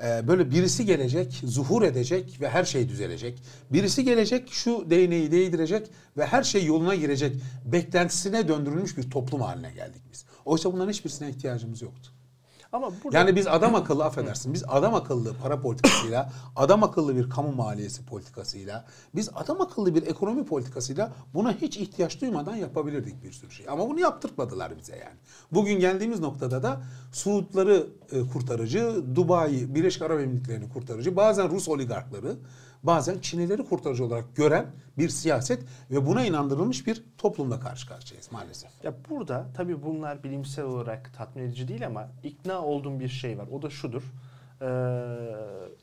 e, 0.03 0.27
böyle 0.27 0.51
birisi 0.51 0.85
gelecek, 0.85 1.41
zuhur 1.43 1.81
edecek 1.81 2.37
ve 2.41 2.49
her 2.49 2.63
şey 2.63 2.89
düzelecek. 2.89 3.43
Birisi 3.71 4.03
gelecek, 4.03 4.51
şu 4.51 4.89
değneği 4.89 5.31
değdirecek 5.31 5.89
ve 6.17 6.25
her 6.25 6.43
şey 6.43 6.65
yoluna 6.65 6.95
girecek 6.95 7.35
beklentisine 7.65 8.47
döndürülmüş 8.47 8.97
bir 8.97 9.11
toplum 9.11 9.41
haline 9.41 9.71
geldik 9.71 10.01
biz. 10.11 10.25
Oysa 10.45 10.73
bunların 10.73 10.91
hiçbirisine 10.91 11.29
ihtiyacımız 11.29 11.81
yoktu. 11.81 12.12
Ama 12.73 12.91
burada 13.03 13.17
Yani 13.17 13.35
biz 13.35 13.47
adam 13.47 13.75
akıllı 13.75 14.05
affedersin. 14.05 14.53
Biz 14.53 14.63
adam 14.67 14.95
akıllı 14.95 15.33
para 15.43 15.61
politikasıyla, 15.61 16.31
adam 16.55 16.83
akıllı 16.83 17.15
bir 17.15 17.29
kamu 17.29 17.51
maliyesi 17.51 18.05
politikasıyla, 18.05 18.85
biz 19.15 19.29
adam 19.35 19.61
akıllı 19.61 19.95
bir 19.95 20.07
ekonomi 20.07 20.45
politikasıyla 20.45 21.11
buna 21.33 21.53
hiç 21.53 21.77
ihtiyaç 21.77 22.21
duymadan 22.21 22.55
yapabilirdik 22.55 23.23
bir 23.23 23.31
sürü 23.31 23.51
şey. 23.51 23.65
Ama 23.69 23.89
bunu 23.89 23.99
yaptırtmadılar 23.99 24.77
bize 24.77 24.95
yani. 24.95 25.17
Bugün 25.51 25.79
geldiğimiz 25.79 26.19
noktada 26.19 26.63
da 26.63 26.81
Suudları 27.11 27.87
e, 28.11 28.27
kurtarıcı, 28.33 29.03
Dubai, 29.15 29.75
Birleşik 29.75 30.01
Arap 30.01 30.19
Emirlikleri'ni 30.19 30.69
kurtarıcı, 30.69 31.15
bazen 31.15 31.49
Rus 31.49 31.69
oligarkları, 31.69 32.35
bazen 32.83 33.19
Çinlileri 33.19 33.65
kurtarıcı 33.65 34.05
olarak 34.05 34.35
gören 34.35 34.65
bir 34.97 35.09
siyaset 35.09 35.63
ve 35.91 36.05
buna 36.05 36.25
inandırılmış 36.25 36.87
bir 36.87 37.03
toplumla 37.17 37.59
karşı 37.59 37.87
karşıyayız 37.87 38.31
maalesef. 38.31 38.71
Ya 38.83 38.93
burada 39.09 39.47
tabii 39.57 39.83
bunlar 39.83 40.23
bilimsel 40.23 40.65
olarak 40.65 41.13
tatmin 41.17 41.43
edici 41.43 41.67
değil 41.67 41.85
ama 41.87 42.07
ikna 42.23 42.61
olduğum 42.65 42.99
bir 42.99 43.09
şey 43.09 43.37
var. 43.37 43.47
O 43.51 43.61
da 43.61 43.69
şudur. 43.69 44.03
Ee, 44.61 44.65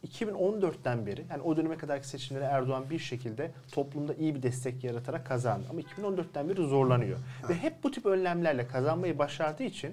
2014'ten 0.06 1.06
beri 1.06 1.24
yani 1.30 1.42
o 1.42 1.56
döneme 1.56 1.76
kadarki 1.76 2.08
seçimleri 2.08 2.44
Erdoğan 2.44 2.90
bir 2.90 2.98
şekilde 2.98 3.50
toplumda 3.72 4.14
iyi 4.14 4.34
bir 4.34 4.42
destek 4.42 4.84
yaratarak 4.84 5.26
kazandı. 5.26 5.66
Ama 5.70 5.80
2014'ten 5.80 6.48
beri 6.48 6.62
zorlanıyor. 6.62 7.18
Ve 7.48 7.54
hep 7.54 7.84
bu 7.84 7.90
tip 7.90 8.06
önlemlerle 8.06 8.66
kazanmayı 8.66 9.18
başardığı 9.18 9.62
için 9.62 9.90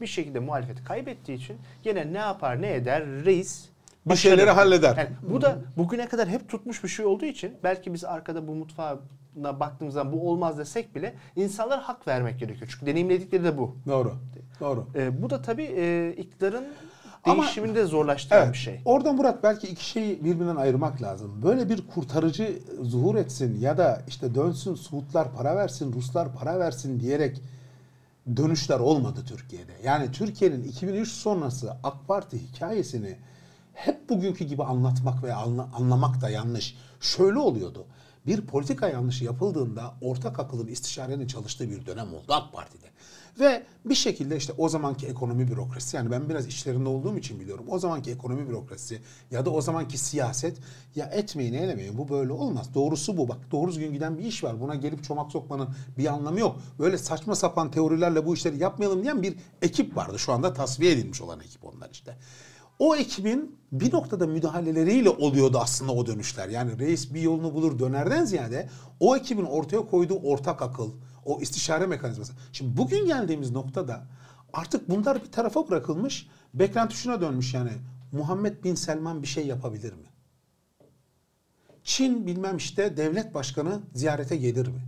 bir 0.00 0.06
şekilde 0.06 0.38
muhalefeti 0.38 0.84
kaybettiği 0.84 1.38
için 1.38 1.56
gene 1.82 2.12
ne 2.12 2.18
yapar 2.18 2.62
ne 2.62 2.74
eder 2.74 3.06
reis 3.06 3.68
Bir 4.06 4.16
şeyleri 4.16 4.50
halleder. 4.50 4.96
Yani 4.96 5.08
bu 5.30 5.42
da 5.42 5.58
bugüne 5.76 6.08
kadar 6.08 6.28
hep 6.28 6.48
tutmuş 6.48 6.84
bir 6.84 6.88
şey 6.88 7.06
olduğu 7.06 7.24
için 7.24 7.56
belki 7.62 7.94
biz 7.94 8.04
arkada 8.04 8.48
bu 8.48 8.54
mutfağına 8.54 9.60
baktığımız 9.60 9.94
zaman 9.94 10.12
bu 10.12 10.30
olmaz 10.30 10.58
desek 10.58 10.94
bile 10.94 11.14
insanlara 11.36 11.88
hak 11.88 12.08
vermek 12.08 12.38
gerekiyor. 12.38 12.70
Çünkü 12.72 12.86
deneyimledikleri 12.86 13.44
de 13.44 13.58
bu. 13.58 13.76
Doğru. 13.86 14.12
Doğru. 14.60 14.86
Ee, 14.94 15.22
bu 15.22 15.30
da 15.30 15.42
tabii 15.42 15.74
e, 15.76 16.14
iktidarın 16.16 16.64
değişimini 17.26 17.74
de 17.74 17.84
zorlaştıran 17.84 18.42
Evet. 18.42 18.52
bir 18.52 18.58
şey. 18.58 18.80
Orada 18.84 19.12
Murat 19.12 19.42
belki 19.42 19.66
iki 19.66 19.84
şeyi 19.84 20.24
birbirinden 20.24 20.56
ayırmak 20.56 21.02
lazım. 21.02 21.42
Böyle 21.42 21.68
bir 21.68 21.86
kurtarıcı 21.94 22.58
zuhur 22.82 23.14
etsin 23.14 23.60
ya 23.60 23.78
da 23.78 24.02
işte 24.08 24.34
dönsün 24.34 24.74
Suudlar 24.74 25.32
para 25.32 25.56
versin, 25.56 25.92
Ruslar 25.92 26.32
para 26.32 26.58
versin 26.58 27.00
diyerek 27.00 27.40
dönüşler 28.36 28.80
olmadı 28.80 29.20
Türkiye'de. 29.28 29.72
Yani 29.84 30.12
Türkiye'nin 30.12 30.64
2003 30.64 31.08
sonrası 31.08 31.72
AK 31.82 32.08
Parti 32.08 32.38
hikayesini 32.38 33.16
hep 33.74 34.08
bugünkü 34.08 34.44
gibi 34.44 34.64
anlatmak 34.64 35.22
veya 35.22 35.36
anla- 35.36 35.68
anlamak 35.74 36.20
da 36.20 36.30
yanlış. 36.30 36.76
Şöyle 37.00 37.38
oluyordu. 37.38 37.86
Bir 38.26 38.46
politika 38.46 38.88
yanlışı 38.88 39.24
yapıldığında 39.24 39.94
ortak 40.00 40.38
akılın 40.40 40.66
istişarenin 40.66 41.26
çalıştığı 41.26 41.70
bir 41.70 41.86
dönem 41.86 42.14
oldu 42.14 42.32
AK 42.32 42.52
Parti'de. 42.52 42.86
Ve 43.40 43.62
bir 43.84 43.94
şekilde 43.94 44.36
işte 44.36 44.52
o 44.58 44.68
zamanki 44.68 45.06
ekonomi 45.06 45.48
bürokrasisi 45.48 45.96
yani 45.96 46.10
ben 46.10 46.28
biraz 46.28 46.46
işlerinde 46.46 46.88
olduğum 46.88 47.18
için 47.18 47.40
biliyorum. 47.40 47.64
O 47.68 47.78
zamanki 47.78 48.10
ekonomi 48.10 48.48
bürokrasisi 48.48 49.00
ya 49.30 49.44
da 49.46 49.50
o 49.50 49.60
zamanki 49.60 49.98
siyaset 49.98 50.56
ya 50.96 51.06
etmeyin 51.06 51.54
eylemeyin 51.54 51.98
bu 51.98 52.08
böyle 52.08 52.32
olmaz. 52.32 52.74
Doğrusu 52.74 53.16
bu 53.16 53.28
bak 53.28 53.38
doğru 53.50 53.70
düzgün 53.70 53.92
giden 53.92 54.18
bir 54.18 54.24
iş 54.24 54.44
var. 54.44 54.60
Buna 54.60 54.74
gelip 54.74 55.04
çomak 55.04 55.32
sokmanın 55.32 55.68
bir 55.98 56.06
anlamı 56.06 56.40
yok. 56.40 56.56
Böyle 56.78 56.98
saçma 56.98 57.34
sapan 57.34 57.70
teorilerle 57.70 58.26
bu 58.26 58.34
işleri 58.34 58.58
yapmayalım 58.62 59.02
diyen 59.02 59.22
bir 59.22 59.36
ekip 59.62 59.96
vardı. 59.96 60.18
Şu 60.18 60.32
anda 60.32 60.52
tasfiye 60.52 60.92
edilmiş 60.92 61.20
olan 61.22 61.40
ekip 61.40 61.64
onlar 61.64 61.90
işte. 61.92 62.16
O 62.78 62.96
ekibin 62.96 63.58
bir 63.72 63.92
noktada 63.92 64.26
müdahaleleriyle 64.26 65.08
oluyordu 65.08 65.58
aslında 65.58 65.92
o 65.92 66.06
dönüşler. 66.06 66.48
Yani 66.48 66.78
reis 66.78 67.14
bir 67.14 67.20
yolunu 67.20 67.54
bulur 67.54 67.78
dönerden 67.78 68.24
ziyade 68.24 68.68
o 69.00 69.16
ekibin 69.16 69.44
ortaya 69.44 69.86
koyduğu 69.86 70.14
ortak 70.14 70.62
akıl, 70.62 70.90
o 71.24 71.40
istişare 71.40 71.86
mekanizması. 71.86 72.32
Şimdi 72.52 72.76
bugün 72.76 73.06
geldiğimiz 73.06 73.50
noktada 73.50 74.06
artık 74.52 74.88
bunlar 74.90 75.24
bir 75.24 75.32
tarafa 75.32 75.68
bırakılmış. 75.68 76.28
Beklenti 76.54 76.96
şuna 76.96 77.20
dönmüş 77.20 77.54
yani. 77.54 77.72
Muhammed 78.12 78.64
Bin 78.64 78.74
Selman 78.74 79.22
bir 79.22 79.26
şey 79.26 79.46
yapabilir 79.46 79.92
mi? 79.92 80.06
Çin 81.84 82.26
bilmem 82.26 82.56
işte 82.56 82.96
devlet 82.96 83.34
başkanı 83.34 83.80
ziyarete 83.94 84.36
gelir 84.36 84.66
mi? 84.66 84.80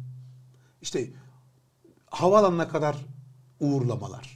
İşte 0.83 1.11
havaalanına 2.11 2.68
kadar 2.68 2.96
uğurlamalar. 3.61 4.36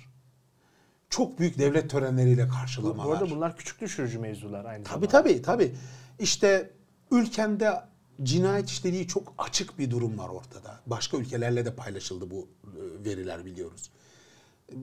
Çok 1.11 1.39
büyük 1.39 1.59
devlet 1.59 1.91
törenleriyle 1.91 2.49
karşılamalar. 2.49 3.07
bu 3.07 3.13
arada 3.13 3.31
bunlar 3.31 3.57
küçük 3.57 3.81
düşürücü 3.81 4.19
mevzular 4.19 4.65
aynı 4.65 4.85
Tabii 4.85 5.07
zamanda. 5.07 5.09
tabii 5.09 5.43
tabii. 5.43 5.75
İşte 6.19 6.71
ülkende 7.11 7.83
cinayet 8.23 8.69
işlediği 8.71 9.07
çok 9.09 9.35
açık 9.39 9.79
bir 9.79 9.91
durum 9.91 10.19
var 10.19 10.29
ortada. 10.29 10.81
Başka 10.87 11.17
ülkelerle 11.17 11.65
de 11.65 11.75
paylaşıldı 11.75 12.31
bu 12.31 12.49
e, 12.65 13.05
veriler 13.05 13.45
biliyoruz. 13.45 13.91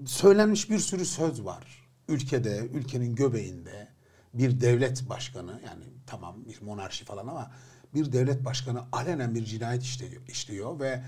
Söylenmiş 0.05 0.69
bir 0.69 0.79
sürü 0.79 1.05
söz 1.05 1.45
var. 1.45 1.87
Ülkede, 2.07 2.69
ülkenin 2.73 3.15
göbeğinde 3.15 3.87
bir 4.33 4.61
devlet 4.61 5.09
başkanı 5.09 5.61
yani 5.65 5.83
tamam 6.07 6.35
bir 6.45 6.61
monarşi 6.61 7.05
falan 7.05 7.27
ama 7.27 7.51
bir 7.93 8.11
devlet 8.11 8.45
başkanı 8.45 8.83
alenen 8.91 9.35
bir 9.35 9.45
cinayet 9.45 9.83
işliyor, 9.83 10.21
işliyor 10.27 10.79
ve 10.79 11.03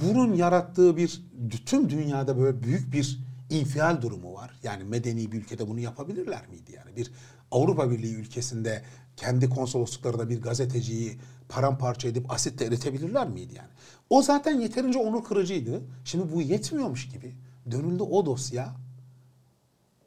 bunun 0.00 0.34
yarattığı 0.34 0.96
bir 0.96 1.22
tüm 1.66 1.90
dünyada 1.90 2.38
böyle 2.38 2.62
büyük 2.62 2.92
bir 2.92 3.18
infial 3.50 4.02
durumu 4.02 4.34
var. 4.34 4.50
Yani 4.62 4.84
medeni 4.84 5.32
bir 5.32 5.38
ülkede 5.38 5.68
bunu 5.68 5.80
yapabilirler 5.80 6.48
miydi 6.48 6.72
yani? 6.76 6.96
Bir 6.96 7.10
Avrupa 7.50 7.90
Birliği 7.90 8.14
ülkesinde 8.14 8.82
kendi 9.16 9.48
konsolosluklarında 9.48 10.28
bir 10.28 10.42
gazeteciyi 10.42 11.18
paramparça 11.48 12.08
edip 12.08 12.32
asitle 12.32 12.64
eritebilirler 12.64 13.28
miydi 13.28 13.54
yani? 13.56 13.68
O 14.10 14.22
zaten 14.22 14.60
yeterince 14.60 14.98
onur 14.98 15.24
kırıcıydı. 15.24 15.80
Şimdi 16.04 16.32
bu 16.34 16.42
yetmiyormuş 16.42 17.08
gibi 17.08 17.34
dönüldü 17.70 18.02
o 18.02 18.26
dosya 18.26 18.74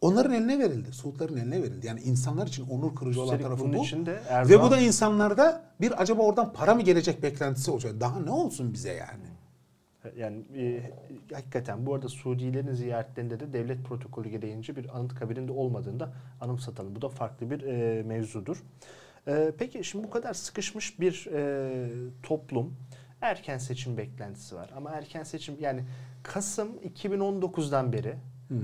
onların 0.01 0.33
eline 0.33 0.59
verildi. 0.59 0.91
Suudların 0.93 1.37
eline 1.37 1.61
verildi. 1.63 1.87
Yani 1.87 2.01
insanlar 2.01 2.47
için 2.47 2.67
onur 2.69 2.95
kırıcı 2.95 3.21
olan 3.21 3.27
Üstelik 3.27 3.45
tarafı 3.45 3.63
bunun 3.63 3.79
bu. 3.79 3.83
için 3.85 4.05
de 4.05 4.11
Ve 4.13 4.19
Erdoğan- 4.29 4.61
bu 4.67 4.71
da 4.71 4.77
insanlarda 4.79 5.63
bir 5.81 6.01
acaba 6.01 6.21
oradan 6.23 6.53
para 6.53 6.75
mı 6.75 6.81
gelecek 6.81 7.23
beklentisi 7.23 7.71
olacak. 7.71 7.93
Daha 7.99 8.19
ne 8.19 8.31
olsun 8.31 8.73
bize 8.73 8.93
yani? 8.93 9.23
Yani 10.17 10.43
e, 10.57 10.91
hakikaten 11.33 11.85
bu 11.85 11.93
arada 11.93 12.09
Suudilerin 12.09 12.73
ziyaretlerinde 12.73 13.39
de 13.39 13.53
devlet 13.53 13.83
protokolü 13.83 14.29
gereğince 14.29 14.75
bir 14.75 14.97
anıtkabirinde 14.97 15.51
olmadığını 15.51 15.99
da 15.99 16.13
anımsatalım. 16.41 16.95
Bu 16.95 17.01
da 17.01 17.09
farklı 17.09 17.51
bir 17.51 17.61
e, 17.61 18.03
mevzudur. 18.03 18.63
E, 19.27 19.51
peki 19.57 19.83
şimdi 19.83 20.03
bu 20.07 20.09
kadar 20.09 20.33
sıkışmış 20.33 20.99
bir 20.99 21.27
e, 21.33 21.89
toplum 22.23 22.75
erken 23.21 23.57
seçim 23.57 23.97
beklentisi 23.97 24.55
var. 24.55 24.69
Ama 24.75 24.91
erken 24.91 25.23
seçim 25.23 25.55
yani 25.59 25.83
Kasım 26.23 26.77
2019'dan 26.77 27.93
beri 27.93 28.15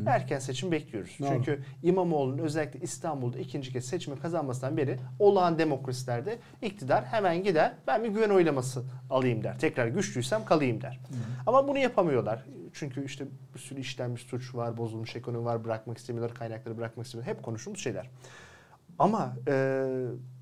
erken 0.06 0.40
seçim 0.40 0.72
bekliyoruz. 0.72 1.18
Doğru. 1.20 1.30
Çünkü 1.30 1.64
İmamoğlu'nun 1.84 2.38
özellikle 2.38 2.80
İstanbul'da 2.80 3.40
ikinci 3.40 3.72
kez 3.72 3.86
seçimi 3.86 4.20
kazanmasından 4.20 4.78
beri 4.78 4.98
olağan 5.20 5.60
demokrasilerde 5.60 6.40
iktidar 6.62 7.06
hemen 7.06 7.44
gider 7.44 7.74
ben 7.88 8.04
bir 8.04 8.10
güven 8.10 8.30
oylaması 8.30 8.84
alayım 9.10 9.44
der. 9.44 9.60
Tekrar 9.60 9.88
güçlüysem 9.88 10.46
kalayım 10.46 10.82
der. 10.82 11.00
Ama 11.48 11.68
bunu 11.68 11.78
yapamıyorlar. 11.78 12.46
Çünkü 12.74 13.06
işte 13.06 13.26
bir 13.54 13.60
sürü 13.60 13.80
işlenmiş 13.80 14.22
suç 14.22 14.56
var, 14.56 14.78
bozulmuş 14.78 15.16
ekonomi 15.16 15.46
var, 15.46 15.66
bırakmak 15.66 15.98
istemiyorlar, 15.98 16.38
kaynakları 16.38 16.78
bırakmak 16.78 17.06
istemiyorlar. 17.06 17.36
Hep 17.36 17.44
konuştuğumuz 17.44 17.80
şeyler. 17.80 18.10
Ama 19.00 19.36
e, 19.48 19.86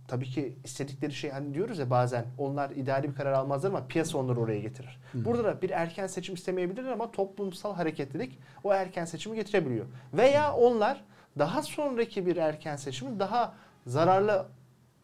tabii 0.08 0.26
ki 0.26 0.54
istedikleri 0.64 1.14
şey 1.14 1.30
hani 1.32 1.54
diyoruz 1.54 1.80
ya 1.80 1.90
bazen 1.90 2.26
onlar 2.38 2.70
idari 2.70 3.10
bir 3.10 3.16
karar 3.16 3.34
almazlar 3.34 3.70
ama 3.70 3.88
piyasa 3.88 4.18
onları 4.18 4.40
oraya 4.40 4.60
getirir. 4.60 5.00
Burada 5.14 5.44
da 5.44 5.62
bir 5.62 5.70
erken 5.70 6.08
seçim 6.08 6.36
istemeyebilirler 6.36 6.92
ama 6.92 7.12
toplumsal 7.12 7.76
hareketlilik 7.76 8.40
o 8.64 8.74
erken 8.74 9.06
seçimi 9.06 9.36
getirebiliyor. 9.36 9.86
Veya 10.14 10.54
onlar 10.54 11.04
daha 11.40 11.62
sonraki 11.62 12.26
bir 12.26 12.38
erken 12.38 12.76
seçimi 12.76 13.20
daha 13.20 13.54
zararlı 13.86 14.46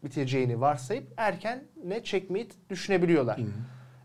biteceğini 0.04 0.62
varsayıp 0.62 1.08
erken 1.18 1.64
ne 1.86 2.04
çekmeyi 2.04 2.50
düşünebiliyorlar. 2.70 3.40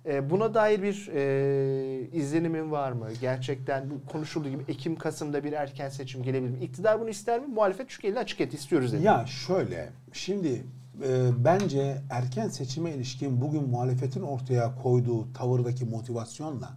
E, 0.07 0.31
buna 0.31 0.55
dair 0.55 0.83
bir 0.83 1.11
e, 1.15 2.09
izlenimin 2.13 2.71
var 2.71 2.93
mı? 2.93 3.09
Gerçekten 3.21 3.91
bu 3.91 4.13
konuşulduğu 4.13 4.49
gibi 4.49 4.65
Ekim 4.69 4.97
Kasım'da 4.97 5.45
bir 5.45 5.53
erken 5.53 5.89
seçim 5.89 6.23
gelebilir 6.23 6.51
mi? 6.51 6.65
İktidar 6.65 7.01
bunu 7.01 7.09
ister 7.09 7.41
mi? 7.41 7.47
Muhalefet 7.47 7.87
çünkü 7.89 8.07
elini 8.07 8.19
açık 8.19 8.41
et 8.41 8.55
istiyoruz 8.55 8.93
dedi. 8.93 9.05
Ya 9.05 9.27
şöyle, 9.27 9.89
şimdi 10.13 10.65
e, 11.05 11.31
bence 11.45 12.03
erken 12.11 12.49
seçime 12.49 12.95
ilişkin 12.95 13.41
bugün 13.41 13.69
muhalefetin 13.69 14.23
ortaya 14.23 14.83
koyduğu 14.83 15.33
tavırdaki 15.33 15.85
motivasyonla 15.85 16.77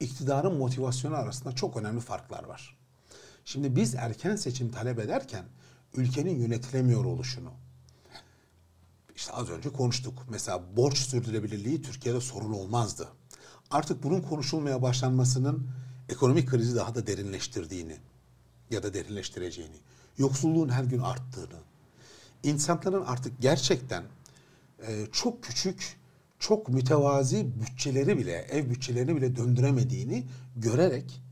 iktidarın 0.00 0.58
motivasyonu 0.58 1.16
arasında 1.16 1.52
çok 1.54 1.76
önemli 1.76 2.00
farklar 2.00 2.44
var. 2.44 2.76
Şimdi 3.44 3.76
biz 3.76 3.94
erken 3.94 4.36
seçim 4.36 4.72
talep 4.72 4.98
ederken 4.98 5.44
ülkenin 5.96 6.40
yönetilemiyor 6.40 7.04
oluşunu, 7.04 7.50
işte 9.16 9.32
az 9.32 9.50
önce 9.50 9.72
konuştuk. 9.72 10.26
Mesela 10.28 10.76
borç 10.76 10.98
sürdürülebilirliği 10.98 11.82
Türkiye'de 11.82 12.20
sorun 12.20 12.52
olmazdı. 12.52 13.08
Artık 13.70 14.02
bunun 14.02 14.20
konuşulmaya 14.20 14.82
başlanmasının 14.82 15.70
ekonomik 16.08 16.48
krizi 16.48 16.76
daha 16.76 16.94
da 16.94 17.06
derinleştirdiğini 17.06 17.96
ya 18.70 18.82
da 18.82 18.94
derinleştireceğini, 18.94 19.76
yoksulluğun 20.18 20.68
her 20.68 20.84
gün 20.84 20.98
arttığını, 20.98 21.58
insanların 22.42 23.04
artık 23.04 23.40
gerçekten 23.40 24.04
e, 24.86 25.06
çok 25.12 25.42
küçük, 25.42 26.00
çok 26.38 26.68
mütevazi 26.68 27.60
bütçeleri 27.60 28.18
bile, 28.18 28.32
ev 28.32 28.70
bütçelerini 28.70 29.16
bile 29.16 29.36
döndüremediğini 29.36 30.26
görerek 30.56 31.22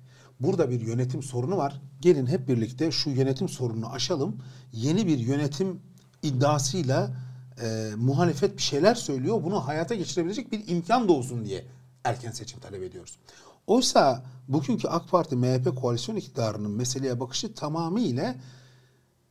burada 0.40 0.70
bir 0.70 0.80
yönetim 0.80 1.22
sorunu 1.22 1.56
var. 1.56 1.80
Gelin 2.00 2.26
hep 2.26 2.48
birlikte 2.48 2.90
şu 2.90 3.10
yönetim 3.10 3.48
sorununu 3.48 3.92
aşalım. 3.92 4.36
Yeni 4.72 5.06
bir 5.06 5.18
yönetim 5.18 5.80
iddiasıyla 6.22 7.10
e, 7.62 7.90
muhalefet 7.96 8.56
bir 8.56 8.62
şeyler 8.62 8.94
söylüyor. 8.94 9.44
Bunu 9.44 9.66
hayata 9.66 9.94
geçirebilecek 9.94 10.52
bir 10.52 10.68
imkan 10.68 11.08
doğsun 11.08 11.44
diye 11.44 11.64
erken 12.04 12.30
seçim 12.30 12.60
talep 12.60 12.82
ediyoruz. 12.82 13.18
Oysa 13.66 14.24
bugünkü 14.48 14.88
AK 14.88 15.08
Parti 15.08 15.36
MHP 15.36 15.76
koalisyon 15.76 16.16
iktidarının 16.16 16.70
meseleye 16.70 17.20
bakışı 17.20 17.54
tamamıyla 17.54 18.34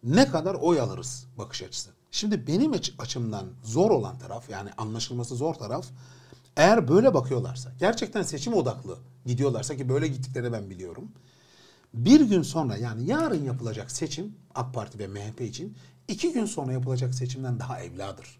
ne 0.03 0.27
kadar 0.27 0.55
oy 0.55 0.79
alırız 0.79 1.25
bakış 1.37 1.63
açısı. 1.63 1.89
Şimdi 2.11 2.47
benim 2.47 2.73
aç- 2.73 2.93
açımdan 2.99 3.45
zor 3.63 3.91
olan 3.91 4.19
taraf 4.19 4.49
yani 4.49 4.69
anlaşılması 4.77 5.35
zor 5.35 5.53
taraf 5.53 5.85
eğer 6.57 6.87
böyle 6.87 7.13
bakıyorlarsa 7.13 7.71
gerçekten 7.79 8.21
seçim 8.21 8.53
odaklı 8.53 8.97
gidiyorlarsa 9.25 9.75
ki 9.77 9.89
böyle 9.89 10.07
gittiklerini 10.07 10.51
ben 10.53 10.69
biliyorum. 10.69 11.11
Bir 11.93 12.21
gün 12.21 12.41
sonra 12.41 12.77
yani 12.77 13.05
yarın 13.05 13.43
yapılacak 13.45 13.91
seçim 13.91 14.35
AK 14.55 14.73
Parti 14.73 14.99
ve 14.99 15.07
MHP 15.07 15.41
için 15.41 15.77
iki 16.07 16.33
gün 16.33 16.45
sonra 16.45 16.71
yapılacak 16.73 17.15
seçimden 17.15 17.59
daha 17.59 17.81
evladır. 17.81 18.39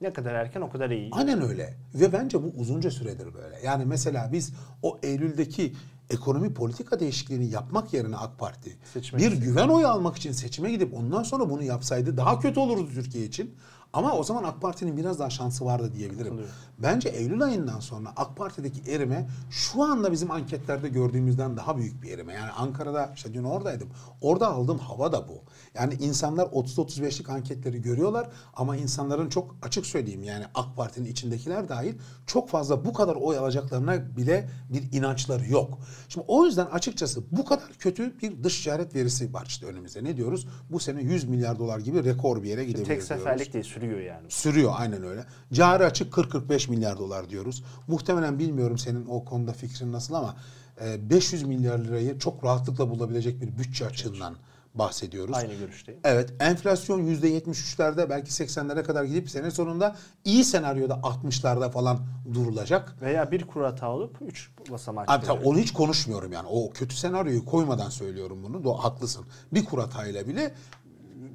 Ne 0.00 0.12
kadar 0.12 0.34
erken 0.34 0.60
o 0.60 0.70
kadar 0.70 0.90
iyi. 0.90 1.08
Aynen 1.12 1.42
öyle. 1.42 1.76
Ve 1.94 2.12
bence 2.12 2.42
bu 2.42 2.52
uzunca 2.56 2.90
süredir 2.90 3.34
böyle. 3.34 3.60
Yani 3.64 3.84
mesela 3.84 4.32
biz 4.32 4.52
o 4.82 4.98
Eylül'deki 5.02 5.74
ekonomi 6.12 6.54
politika 6.54 7.00
değişikliğini 7.00 7.50
yapmak 7.50 7.92
yerine 7.94 8.16
AK 8.16 8.38
Parti 8.38 8.76
Seçime 8.92 9.20
bir 9.20 9.24
gitseydi. 9.24 9.44
güven 9.44 9.68
oyu 9.68 9.88
almak 9.88 10.16
için 10.16 10.32
seçime 10.32 10.70
gidip 10.70 10.94
ondan 10.94 11.22
sonra 11.22 11.50
bunu 11.50 11.62
yapsaydı 11.62 12.16
daha 12.16 12.38
kötü 12.38 12.60
olurdu 12.60 12.90
Türkiye 12.94 13.24
için. 13.24 13.54
Ama 13.92 14.12
o 14.12 14.24
zaman 14.24 14.44
AK 14.44 14.60
Parti'nin 14.62 14.96
biraz 14.96 15.18
daha 15.18 15.30
şansı 15.30 15.64
vardı 15.64 15.92
diyebilirim. 15.94 16.40
Bence 16.78 17.08
Eylül 17.08 17.42
ayından 17.42 17.80
sonra 17.80 18.12
AK 18.16 18.36
Parti'deki 18.36 18.90
erime 18.90 19.28
şu 19.50 19.82
anda 19.82 20.12
bizim 20.12 20.30
anketlerde 20.30 20.88
gördüğümüzden 20.88 21.56
daha 21.56 21.76
büyük 21.78 22.02
bir 22.02 22.10
erime. 22.12 22.32
Yani 22.32 22.50
Ankara'da 22.50 23.12
işte 23.14 23.34
dün 23.34 23.44
oradaydım. 23.44 23.88
Orada 24.20 24.48
aldığım 24.52 24.78
hava 24.78 25.12
da 25.12 25.28
bu. 25.28 25.42
Yani 25.74 25.94
insanlar 25.94 26.46
30-35'lik 26.46 27.28
anketleri 27.30 27.82
görüyorlar 27.82 28.28
ama 28.54 28.76
insanların 28.76 29.28
çok 29.28 29.56
açık 29.62 29.86
söyleyeyim 29.86 30.22
yani 30.22 30.44
AK 30.54 30.76
Parti'nin 30.76 31.06
içindekiler 31.10 31.68
dahil 31.68 31.94
çok 32.26 32.48
fazla 32.48 32.84
bu 32.84 32.92
kadar 32.92 33.16
oy 33.16 33.38
alacaklarına 33.38 34.16
bile 34.16 34.48
bir 34.70 34.92
inançları 34.92 35.48
yok. 35.48 35.78
Şimdi 36.08 36.24
o 36.28 36.44
yüzden 36.44 36.66
açıkçası 36.66 37.22
bu 37.32 37.44
kadar 37.44 37.68
kötü 37.78 38.20
bir 38.20 38.44
dış 38.44 38.62
ticaret 38.62 38.94
verisi 38.94 39.32
var 39.34 39.44
işte 39.48 39.66
önümüzde. 39.66 40.04
Ne 40.04 40.16
diyoruz? 40.16 40.46
Bu 40.70 40.80
sene 40.80 41.02
100 41.02 41.24
milyar 41.24 41.58
dolar 41.58 41.78
gibi 41.78 42.04
rekor 42.04 42.42
bir 42.42 42.48
yere 42.48 42.64
gidebilir 42.64 42.86
Tek 42.86 43.08
diyoruz. 43.08 43.08
seferlik 43.08 43.52
değil 43.52 43.64
sürüyor 43.82 44.00
yani. 44.00 44.30
Sürüyor 44.30 44.72
aynen 44.76 45.02
öyle. 45.02 45.24
Cari 45.52 45.84
açık 45.84 46.14
40-45 46.14 46.70
milyar 46.70 46.98
dolar 46.98 47.30
diyoruz. 47.30 47.64
Muhtemelen 47.88 48.38
bilmiyorum 48.38 48.78
senin 48.78 49.06
o 49.06 49.24
konuda 49.24 49.52
fikrin 49.52 49.92
nasıl 49.92 50.14
ama 50.14 50.36
e, 50.80 51.10
500 51.10 51.42
milyar 51.42 51.78
lirayı 51.78 52.18
çok 52.18 52.44
rahatlıkla 52.44 52.90
bulabilecek 52.90 53.40
bir 53.40 53.58
bütçe 53.58 53.86
açığından 53.86 54.34
bahsediyoruz. 54.74 55.36
Aynı 55.36 55.54
görüşteyim. 55.54 56.00
Evet 56.04 56.34
enflasyon 56.40 57.00
%73'lerde 57.06 58.10
belki 58.10 58.30
80'lere 58.30 58.82
kadar 58.82 59.04
gidip 59.04 59.30
sene 59.30 59.50
sonunda 59.50 59.96
iyi 60.24 60.44
senaryoda 60.44 60.94
60'larda 60.94 61.70
falan 61.70 61.98
durulacak. 62.34 62.96
Veya 63.02 63.30
bir 63.30 63.46
kur 63.46 63.62
hata 63.62 63.90
olup 63.90 64.16
3 64.20 64.50
basamak. 64.70 65.10
Abi 65.10 65.26
tabii 65.26 65.44
onu 65.44 65.58
hiç 65.58 65.72
konuşmuyorum 65.72 66.32
yani. 66.32 66.48
O 66.50 66.70
kötü 66.70 66.96
senaryoyu 66.96 67.44
koymadan 67.44 67.90
söylüyorum 67.90 68.38
bunu. 68.42 68.56
Do- 68.56 68.78
haklısın. 68.78 69.24
Bir 69.52 69.64
kur 69.64 69.78
hatayla 69.78 70.26
bile 70.26 70.54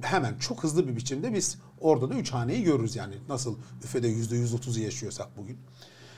hemen 0.01 0.37
çok 0.37 0.63
hızlı 0.63 0.87
bir 0.87 0.95
biçimde 0.95 1.33
biz 1.33 1.57
orada 1.81 2.09
da 2.09 2.15
üç 2.15 2.31
haneyi 2.31 2.63
görürüz 2.63 2.95
yani. 2.95 3.15
Nasıl 3.29 3.57
üfede 3.83 4.07
yüzde 4.07 4.35
yüz 4.35 4.53
otuzu 4.53 4.79
yaşıyorsak 4.79 5.37
bugün. 5.37 5.57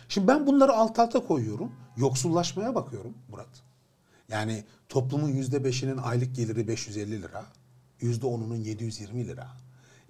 Şimdi 0.09 0.27
ben 0.27 0.47
bunları 0.47 0.73
alt 0.73 0.99
alta 0.99 1.25
koyuyorum. 1.25 1.71
Yoksullaşmaya 1.97 2.75
bakıyorum 2.75 3.13
Murat. 3.29 3.63
Yani 4.29 4.63
toplumun 4.89 5.29
yüzde 5.29 5.63
beşinin 5.63 5.97
aylık 5.97 6.35
geliri 6.35 6.67
550 6.67 7.21
lira. 7.21 7.45
Yüzde 8.01 8.25
onunun 8.25 8.55
720 8.55 9.27
lira. 9.27 9.47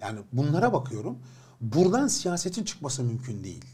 Yani 0.00 0.20
bunlara 0.32 0.72
bakıyorum. 0.72 1.18
Buradan 1.60 2.08
siyasetin 2.08 2.64
çıkması 2.64 3.04
mümkün 3.04 3.44
değil. 3.44 3.64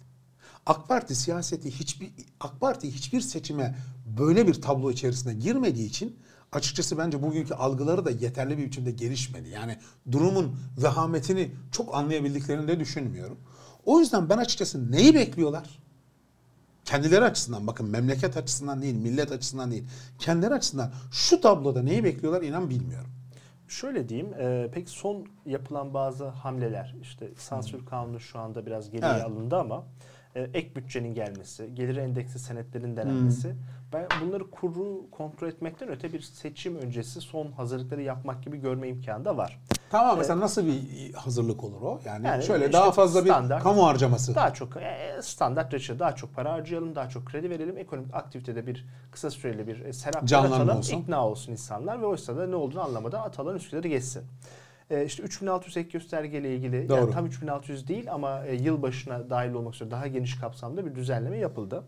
AK 0.67 0.89
Parti 0.89 1.15
siyaseti 1.15 1.71
hiçbir 1.71 2.11
AK 2.41 2.61
Parti 2.61 2.95
hiçbir 2.95 3.21
seçime 3.21 3.79
böyle 4.19 4.47
bir 4.47 4.63
tablo 4.63 4.91
içerisine 4.91 5.35
girmediği 5.35 5.87
için 5.87 6.17
açıkçası 6.53 6.99
bence 6.99 7.23
bugünkü 7.23 7.55
algıları 7.55 8.05
da 8.05 8.11
yeterli 8.11 8.59
bir 8.59 8.65
biçimde 8.65 8.91
gelişmedi. 8.91 9.49
Yani 9.49 9.79
durumun 10.13 10.57
vehametini 10.83 11.51
çok 11.73 11.95
anlayabildiklerini 11.95 12.69
de 12.69 12.81
düşünmüyorum. 12.81 13.39
O 13.85 14.01
yüzden 14.01 14.29
ben 14.29 14.39
açıkçası 14.39 14.93
neyi 14.93 15.15
bekliyorlar? 15.15 15.79
Kendileri 16.85 17.25
açısından 17.25 17.67
bakın 17.67 17.91
memleket 17.91 18.37
açısından 18.37 18.83
değil, 18.83 18.95
millet 18.95 19.33
açısından 19.33 19.71
değil. 19.71 19.85
Kendileri 20.19 20.55
açısından 20.55 20.93
şu 21.13 21.41
tabloda 21.41 21.83
neyi 21.83 22.05
bekliyorlar 22.05 22.43
inan 22.43 22.71
bilmiyorum. 22.71 23.11
Şöyle 23.69 24.09
diyeyim, 24.09 24.35
e, 24.35 24.71
peki 24.73 24.91
son 24.91 25.27
yapılan 25.47 25.95
bazı 25.95 26.25
hamleler, 26.25 26.95
işte 27.03 27.31
sansür 27.39 27.87
kanunu 27.87 28.21
şu 28.21 28.39
anda 28.39 28.67
biraz 28.67 28.91
geriye 28.91 29.11
Evet. 29.11 29.25
alındı 29.25 29.57
ama 29.57 29.85
ek 30.55 30.77
bütçenin 30.77 31.15
gelmesi, 31.15 31.75
gelir 31.75 31.97
endeksi 31.97 32.39
senetlerin 32.39 32.97
denenmesi. 32.97 33.49
Hmm. 33.51 33.57
Ben 33.93 34.07
bunları 34.21 34.51
kuru 34.51 35.11
kontrol 35.11 35.49
etmekten 35.49 35.89
öte 35.89 36.13
bir 36.13 36.21
seçim 36.21 36.77
öncesi 36.77 37.21
son 37.21 37.53
hazırlıkları 37.53 38.03
yapmak 38.03 38.43
gibi 38.43 38.57
görme 38.57 38.89
imkanı 38.89 39.25
da 39.25 39.37
var. 39.37 39.61
Tamam 39.91 40.19
mesela 40.19 40.41
nasıl 40.41 40.67
bir 40.67 41.13
hazırlık 41.15 41.65
olur 41.65 41.83
o? 41.83 42.01
Yani, 42.05 42.27
yani 42.27 42.45
şöyle 42.45 42.65
işte 42.65 42.73
daha 42.73 42.93
fazla 42.93 43.21
standart, 43.21 43.61
bir 43.61 43.65
kamu 43.65 43.87
harcaması. 43.87 44.35
Daha 44.35 44.55
çok 44.55 44.77
e, 44.77 45.23
standart 45.23 45.75
reçete, 45.75 45.99
daha 45.99 46.15
çok 46.15 46.35
para 46.35 46.53
harcayalım, 46.53 46.95
daha 46.95 47.09
çok 47.09 47.27
kredi 47.27 47.51
verelim. 47.51 47.79
Ekonomik 47.79 48.15
aktivitede 48.15 48.67
bir 48.67 48.87
kısa 49.11 49.31
süreli 49.31 49.67
bir 49.67 49.93
serap 49.93 50.25
atalım, 50.25 50.79
olsun. 50.79 50.99
ikna 50.99 51.27
olsun 51.27 51.53
insanlar 51.53 52.03
ve 52.03 52.07
oysa 52.07 52.37
da 52.37 52.47
ne 52.47 52.57
olduğunu 52.57 52.83
anlamadan 52.83 53.21
atalım 53.21 53.57
üstleri 53.57 53.89
geçsin. 53.89 54.23
E, 54.91 55.05
işte 55.05 55.23
3600 55.23 55.77
ek 55.77 55.89
göstergeyle 55.91 56.57
ilgili 56.57 56.89
Doğru. 56.89 56.99
yani 56.99 57.11
tam 57.11 57.27
3600 57.27 57.89
değil 57.89 58.13
ama 58.13 58.47
e, 58.47 58.55
yıl 58.55 58.83
başına 58.83 59.31
dahil 59.31 59.53
olmak 59.53 59.75
üzere 59.75 59.91
daha 59.91 60.07
geniş 60.07 60.37
kapsamda 60.39 60.87
bir 60.87 60.95
düzenleme 60.95 61.39
yapıldı. 61.39 61.85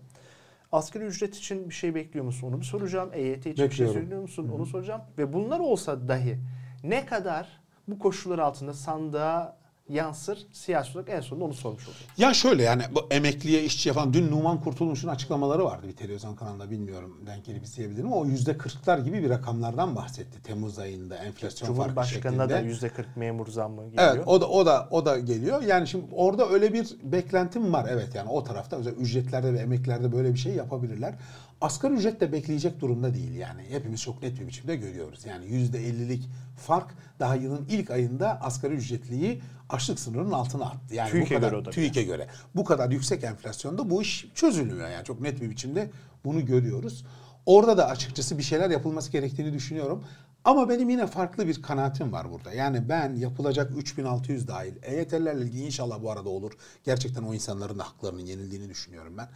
Asgari 0.73 1.05
ücret 1.05 1.37
için 1.37 1.69
bir 1.69 1.75
şey 1.75 1.95
bekliyor 1.95 2.25
musun? 2.25 2.49
Onu 2.49 2.57
mu 2.57 2.65
soracağım? 2.65 3.11
EYT 3.13 3.39
için 3.39 3.51
Bekliyorum. 3.51 3.71
bir 3.71 3.77
şey 3.77 3.87
söylüyor 3.89 4.23
musun? 4.23 4.45
Hı-hı. 4.45 4.55
Onu 4.55 4.67
soracağım. 4.67 5.01
Ve 5.19 5.33
bunlar 5.33 5.61
olsa 5.61 6.09
dahi 6.09 6.39
ne 6.85 7.07
kadar 7.07 7.49
bu 7.89 7.99
koşullar 7.99 8.39
altında 8.39 8.75
sandığa 8.75 9.57
yansır 9.89 10.47
siyasi 10.53 10.99
olarak 10.99 11.11
en 11.11 11.21
sonunda 11.21 11.45
onu 11.45 11.55
sormuş 11.55 11.89
olacağım. 11.89 12.07
Ya 12.19 12.35
şöyle 12.35 12.63
yani 12.63 12.83
bu 12.95 13.07
emekliye 13.11 13.65
işçiye 13.65 13.93
falan 13.93 14.13
dün 14.13 14.31
Numan 14.31 14.61
Kurtulmuş'un 14.61 15.09
açıklamaları 15.09 15.65
vardı 15.65 15.89
bir 15.89 15.97
televizyon 15.97 16.37
kanalında 16.37 16.71
bilmiyorum 16.71 17.21
denk 17.27 17.45
gelip 17.45 17.65
izleyebilirim 17.65 18.13
o 18.13 18.27
yüzde 18.27 18.59
kırklar 18.59 18.99
gibi 18.99 19.23
bir 19.23 19.31
rakamlardan 19.31 19.97
bahsetti 19.97 20.43
Temmuz 20.43 20.79
ayında 20.79 21.17
enflasyon 21.17 21.67
Cumhurbaşkanı'na 21.67 22.51
da 22.51 22.61
yüzde 22.61 22.89
kırk 22.89 23.17
memur 23.17 23.47
zammı 23.47 23.85
geliyor. 23.85 24.15
Evet 24.17 24.29
o 24.29 24.41
da 24.41 24.49
o 24.49 24.67
da 24.67 24.89
o 24.91 25.07
da 25.07 25.19
geliyor. 25.19 25.63
Yani 25.63 25.87
şimdi 25.87 26.05
orada 26.13 26.49
öyle 26.49 26.73
bir 26.73 26.97
beklentim 27.03 27.73
var 27.73 27.87
evet 27.91 28.15
yani 28.15 28.31
o 28.31 28.45
tarafta 28.45 28.77
özellikle 28.77 29.03
ücretlerde 29.03 29.53
ve 29.53 29.59
emeklilerde 29.59 30.13
böyle 30.13 30.33
bir 30.33 30.39
şey 30.39 30.55
yapabilirler. 30.55 31.15
Asgari 31.61 31.95
ücret 31.95 32.21
de 32.21 32.33
bekleyecek 32.33 32.81
durumda 32.81 33.15
değil 33.15 33.35
yani. 33.35 33.63
Hepimiz 33.69 34.03
çok 34.03 34.23
net 34.23 34.41
bir 34.41 34.47
biçimde 34.47 34.77
görüyoruz. 34.77 35.27
Yani 35.27 35.47
yüzde 35.47 35.79
50'lik 35.79 36.29
fark 36.57 36.95
daha 37.21 37.35
yılın 37.35 37.67
ilk 37.69 37.91
ayında 37.91 38.41
asgari 38.41 38.75
ücretliyi 38.75 39.43
açlık 39.69 40.01
sınırının 40.01 40.33
altına 40.33 40.65
attı. 40.65 40.95
Yani 40.95 41.11
TÜİK'e 41.11 41.37
bu 41.37 41.41
kadar, 41.41 41.53
göre. 41.53 41.71
TÜİK'e 41.71 42.03
göre. 42.03 42.27
Bu 42.55 42.65
kadar 42.65 42.91
yüksek 42.91 43.25
enflasyonda 43.25 43.91
bu 43.91 44.03
iş 44.03 44.27
çözülmüyor 44.35 44.89
yani. 44.89 45.05
Çok 45.05 45.21
net 45.21 45.41
bir 45.41 45.51
biçimde 45.51 45.91
bunu 46.25 46.47
görüyoruz. 46.47 47.05
Orada 47.47 47.77
da 47.77 47.89
açıkçası 47.89 48.39
bir 48.39 48.43
şeyler 48.43 48.71
yapılması 48.71 49.13
gerektiğini 49.13 49.53
düşünüyorum. 49.53 50.05
Ama 50.45 50.69
benim 50.69 50.91
yine 50.91 51.07
farklı 51.07 51.47
bir 51.47 51.63
kanaatim 51.63 52.13
var 52.13 52.33
burada. 52.33 52.53
Yani 52.53 52.89
ben 52.89 53.17
yapılacak 53.17 53.73
3600 53.77 54.49
dahil 54.49 54.73
EYT'lerle 54.83 55.43
ilgili 55.43 55.67
inşallah 55.67 56.03
bu 56.03 56.11
arada 56.11 56.29
olur. 56.29 56.53
Gerçekten 56.85 57.23
o 57.23 57.35
insanların 57.35 57.79
da 57.79 57.85
haklarının 57.85 58.27
yenildiğini 58.27 58.69
düşünüyorum 58.69 59.17
ben. 59.19 59.29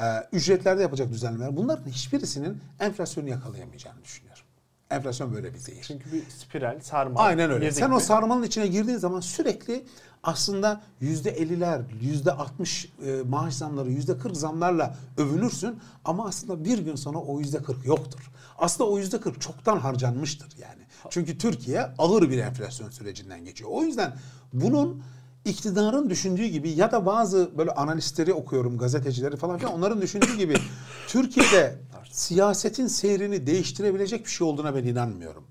Ee, 0.00 0.04
ücretlerde 0.32 0.82
yapacak 0.82 1.12
düzenlemeler 1.12 1.56
bunların 1.56 1.90
hiçbirisinin 1.90 2.60
enflasyonu 2.80 3.28
yakalayamayacağını 3.28 4.04
düşünüyorum. 4.04 4.42
Enflasyon 4.90 5.34
böyle 5.34 5.54
bir 5.54 5.58
zehir. 5.58 5.82
Çünkü 5.82 6.12
bir 6.12 6.30
spiral, 6.30 6.80
sarmal. 6.80 7.24
Aynen 7.24 7.50
öyle. 7.50 7.72
Sen 7.72 7.90
mi? 7.90 7.96
o 7.96 8.00
sarmalın 8.00 8.42
içine 8.42 8.66
girdiğin 8.66 8.98
zaman 8.98 9.20
sürekli 9.20 9.84
aslında 10.22 10.80
yüzde 11.00 11.30
elliler, 11.30 11.82
yüzde 12.00 12.32
altmış 12.32 12.92
e, 13.06 13.22
maaş 13.28 13.54
zamları, 13.54 13.90
yüzde 13.90 14.18
kırk 14.18 14.36
zamlarla 14.36 14.96
övünürsün 15.18 15.78
ama 16.04 16.26
aslında 16.26 16.64
bir 16.64 16.78
gün 16.78 16.96
sonra 16.96 17.18
o 17.18 17.40
yüzde 17.40 17.62
kırk 17.62 17.86
yoktur. 17.86 18.30
Aslında 18.58 18.90
o 18.90 18.98
yüzde 18.98 19.20
kırk 19.20 19.40
çoktan 19.40 19.78
harcanmıştır 19.78 20.48
yani. 20.58 20.82
Çünkü 21.10 21.38
Türkiye 21.38 21.82
ağır 21.98 22.30
bir 22.30 22.38
enflasyon 22.38 22.90
sürecinden 22.90 23.44
geçiyor. 23.44 23.70
O 23.72 23.82
yüzden 23.82 24.12
bunun 24.52 25.02
iktidarın 25.44 26.10
düşündüğü 26.10 26.46
gibi 26.46 26.70
ya 26.70 26.92
da 26.92 27.06
bazı 27.06 27.50
böyle 27.58 27.70
analistleri 27.70 28.32
okuyorum, 28.32 28.78
gazetecileri 28.78 29.36
falan 29.36 29.58
filan 29.58 29.74
onların 29.74 30.02
düşündüğü 30.02 30.36
gibi 30.36 30.54
Türkiye'de 31.08 31.78
siyasetin 32.10 32.86
seyrini 32.86 33.46
değiştirebilecek 33.46 34.24
bir 34.24 34.30
şey 34.30 34.46
olduğuna 34.46 34.74
ben 34.74 34.84
inanmıyorum. 34.84 35.44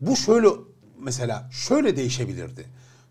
Bu 0.00 0.16
şöyle 0.16 0.48
mesela 0.98 1.48
şöyle 1.52 1.96
değişebilirdi. 1.96 2.66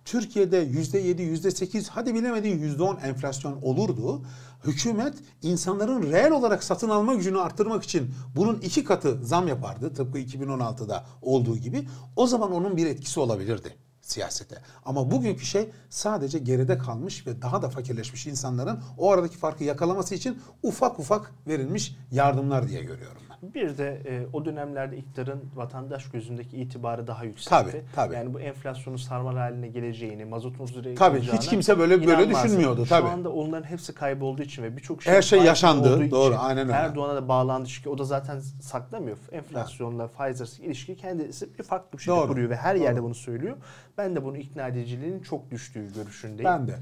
Türkiye'de 0.05 0.57
yüzde 0.57 0.99
yedi, 0.99 1.21
yüzde 1.21 1.51
sekiz, 1.51 1.89
hadi 1.89 2.15
bilemediğin 2.15 2.59
yüzde 2.59 2.83
on 2.83 2.97
enflasyon 2.97 3.61
olurdu. 3.61 4.21
Hükümet 4.65 5.13
insanların 5.41 6.11
reel 6.11 6.31
olarak 6.31 6.63
satın 6.63 6.89
alma 6.89 7.13
gücünü 7.13 7.39
arttırmak 7.39 7.83
için 7.83 8.13
bunun 8.35 8.59
iki 8.59 8.83
katı 8.83 9.19
zam 9.25 9.47
yapardı. 9.47 9.93
Tıpkı 9.93 10.19
2016'da 10.19 11.05
olduğu 11.21 11.57
gibi. 11.57 11.87
O 12.15 12.27
zaman 12.27 12.51
onun 12.51 12.77
bir 12.77 12.85
etkisi 12.85 13.19
olabilirdi 13.19 13.86
siyasete. 14.07 14.61
Ama 14.85 15.11
bugünkü 15.11 15.45
şey 15.45 15.69
sadece 15.89 16.39
geride 16.39 16.77
kalmış 16.77 17.27
ve 17.27 17.41
daha 17.41 17.61
da 17.61 17.69
fakirleşmiş 17.69 18.27
insanların 18.27 18.79
o 18.97 19.11
aradaki 19.11 19.37
farkı 19.37 19.63
yakalaması 19.63 20.15
için 20.15 20.41
ufak 20.63 20.99
ufak 20.99 21.31
verilmiş 21.47 21.95
yardımlar 22.11 22.69
diye 22.69 22.83
görüyorum. 22.83 23.26
Bir 23.41 23.77
de 23.77 24.01
e, 24.05 24.25
o 24.33 24.45
dönemlerde 24.45 24.97
iktidarın 24.97 25.43
vatandaş 25.55 26.09
gözündeki 26.09 26.57
itibarı 26.57 27.07
daha 27.07 27.23
yüksekti. 27.23 27.49
Tabii, 27.49 27.83
tabii. 27.95 28.15
Yani 28.15 28.33
bu 28.33 28.39
enflasyonun 28.39 28.97
sarmal 28.97 29.37
haline 29.37 29.67
geleceğini, 29.67 30.25
mazotun 30.25 30.63
üzere 30.63 30.95
Tabii 30.95 31.21
hiç 31.21 31.49
kimse 31.49 31.79
böyle 31.79 32.07
böyle 32.07 32.29
düşünmüyordu 32.29 32.85
Şu 32.85 32.89
tabii. 32.89 33.07
anda 33.07 33.29
onların 33.29 33.69
hepsi 33.69 33.93
kaybolduğu 33.93 34.41
için 34.41 34.63
ve 34.63 34.77
birçok 34.77 35.03
şey 35.03 35.13
her 35.13 35.21
şey 35.21 35.39
yaşandı. 35.39 36.11
Doğru, 36.11 36.35
aynen 36.39 36.67
öyle. 36.67 36.77
Erdoğan'a 36.77 37.15
da 37.15 37.27
bağlandı 37.27 37.69
çünkü 37.69 37.89
o 37.89 37.97
da 37.97 38.03
zaten 38.03 38.39
saklamıyor. 38.61 39.17
Enflasyonla 39.31 40.03
evet. 40.03 40.15
faiz 40.15 40.41
arası 40.41 40.63
ilişki 40.63 40.97
kendisi 40.97 41.57
bir 41.59 41.63
farklı 41.63 41.97
bir 41.97 42.03
şey 42.03 42.15
kuruyor 42.15 42.49
ve 42.49 42.55
her 42.55 42.75
Doğru. 42.75 42.83
yerde 42.83 43.03
bunu 43.03 43.15
söylüyor. 43.15 43.57
Ben 43.97 44.15
de 44.15 44.25
bunu 44.25 44.37
ikna 44.37 44.67
ediciliğinin 44.67 45.19
çok 45.19 45.51
düştüğü 45.51 45.93
görüşündeyim. 45.93 46.51
Ben 46.51 46.67
de. 46.67 46.75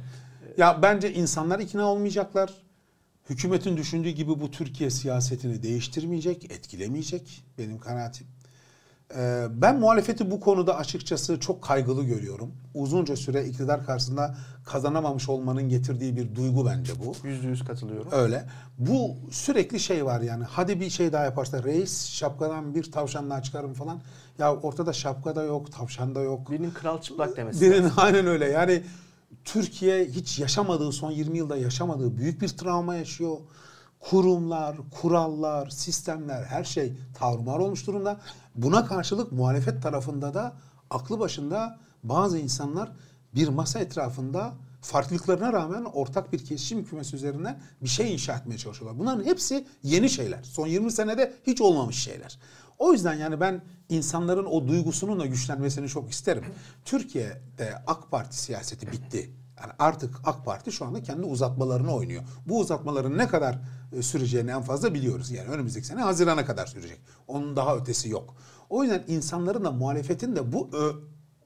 Ya 0.58 0.80
bence 0.82 1.14
insanlar 1.14 1.60
ikna 1.60 1.86
olmayacaklar 1.86 2.65
Hükümetin 3.30 3.78
düşündüğü 3.78 4.10
gibi 4.10 4.40
bu 4.40 4.52
Türkiye 4.52 4.90
siyasetini 4.90 5.64
değiştirmeyecek, 5.64 6.52
etkilemeyecek 6.52 7.44
benim 7.58 7.80
kanaatim. 7.80 8.28
Ee, 9.16 9.46
ben 9.50 9.80
muhalefeti 9.80 10.32
bu 10.32 10.40
konuda 10.40 10.78
açıkçası 10.78 11.40
çok 11.40 11.62
kaygılı 11.62 12.04
görüyorum. 12.04 12.52
Uzunca 12.74 13.16
süre 13.16 13.46
iktidar 13.46 13.86
karşısında 13.86 14.38
kazanamamış 14.66 15.30
olmanın 15.30 15.70
getirdiği 15.70 16.16
bir 16.16 16.36
duygu 16.36 16.66
bence 16.66 16.94
bu. 17.06 17.28
Yüzde 17.28 17.48
yüz 17.48 17.66
katılıyorum. 17.66 18.12
Öyle. 18.12 18.46
Bu 18.78 19.16
sürekli 19.32 19.80
şey 19.80 20.06
var 20.06 20.22
yani. 20.22 20.44
Hadi 20.44 20.80
bir 20.80 20.90
şey 20.90 21.14
daha 21.14 21.24
yaparsa 21.24 21.64
reis 21.64 22.06
şapkadan 22.08 22.76
bir 22.76 22.92
tavşan 22.92 23.30
daha 23.30 23.42
çıkarım 23.42 23.74
falan. 23.74 24.02
Ya 24.40 24.56
ortada 24.56 24.94
şapka 24.94 25.36
da 25.36 25.44
yok, 25.44 25.72
tavşan 25.72 26.16
da 26.16 26.22
yok. 26.22 26.52
Birinin 26.52 26.72
kral 26.72 27.02
çıplak 27.02 27.38
demesi. 27.38 27.62
Birinin 27.62 27.92
aynen 27.98 28.28
öyle. 28.28 28.46
Yani 28.46 28.84
Türkiye 29.46 30.06
hiç 30.06 30.40
yaşamadığı, 30.40 30.92
son 30.92 31.12
20 31.12 31.38
yılda 31.38 31.58
yaşamadığı 31.58 32.18
büyük 32.18 32.42
bir 32.42 32.48
travma 32.50 32.96
yaşıyor. 32.96 33.38
Kurumlar, 34.00 34.78
kurallar, 35.02 35.70
sistemler 35.70 36.44
her 36.44 36.64
şey 36.64 36.94
tarumar 37.14 37.60
olmuş 37.60 37.88
durumda. 37.88 38.20
Buna 38.56 38.86
karşılık 38.86 39.32
muhalefet 39.32 39.84
tarafında 39.84 40.34
da 40.34 40.54
aklı 40.90 41.20
başında 41.20 41.80
bazı 42.04 42.40
insanlar 42.40 42.92
bir 43.36 43.48
masa 43.48 43.80
etrafında 43.80 44.54
farklılıklarına 44.82 45.54
rağmen 45.54 45.84
ortak 45.84 46.34
bir 46.34 46.46
kesişim 46.46 46.86
kümesi 46.86 47.16
üzerinden 47.16 47.62
bir 47.82 47.90
şey 47.90 48.14
inşa 48.14 48.34
etmeye 48.34 48.58
çalışıyorlar. 48.58 49.00
Bunların 49.00 49.24
hepsi 49.24 49.68
yeni 49.84 50.10
şeyler. 50.10 50.44
Son 50.44 50.68
20 50.68 50.92
senede 50.92 51.34
hiç 51.48 51.62
olmamış 51.62 52.04
şeyler. 52.04 52.40
O 52.80 52.94
yüzden 52.94 53.14
yani 53.14 53.40
ben 53.40 53.62
insanların 53.90 54.46
o 54.46 54.68
duygusunun 54.68 55.20
da 55.20 55.26
güçlenmesini 55.26 55.88
çok 55.90 56.12
isterim. 56.12 56.44
Türkiye'de 56.86 57.76
AK 57.88 58.12
Parti 58.12 58.40
siyaseti 58.40 58.92
bitti. 58.92 59.32
Yani 59.62 59.74
artık 59.80 60.16
AK 60.24 60.46
Parti 60.46 60.72
şu 60.72 60.86
anda 60.86 61.04
kendi 61.04 61.26
uzatmalarını 61.26 61.96
oynuyor. 61.96 62.24
Bu 62.46 62.60
uzatmaların 62.60 63.18
ne 63.18 63.28
kadar 63.28 63.60
e, 63.92 64.02
süreceğini 64.02 64.52
en 64.52 64.62
fazla 64.62 64.94
biliyoruz. 64.94 65.32
Yani 65.32 65.50
önümüzdeki 65.50 65.88
sene 65.88 66.02
Haziran'a 66.02 66.46
kadar 66.46 66.66
sürecek. 66.66 67.00
Onun 67.28 67.56
daha 67.56 67.76
ötesi 67.76 68.10
yok. 68.10 68.36
O 68.70 68.84
yüzden 68.84 69.04
insanların 69.08 69.64
da 69.64 69.72
muhalefetin 69.72 70.36
de 70.36 70.52
bu 70.54 70.70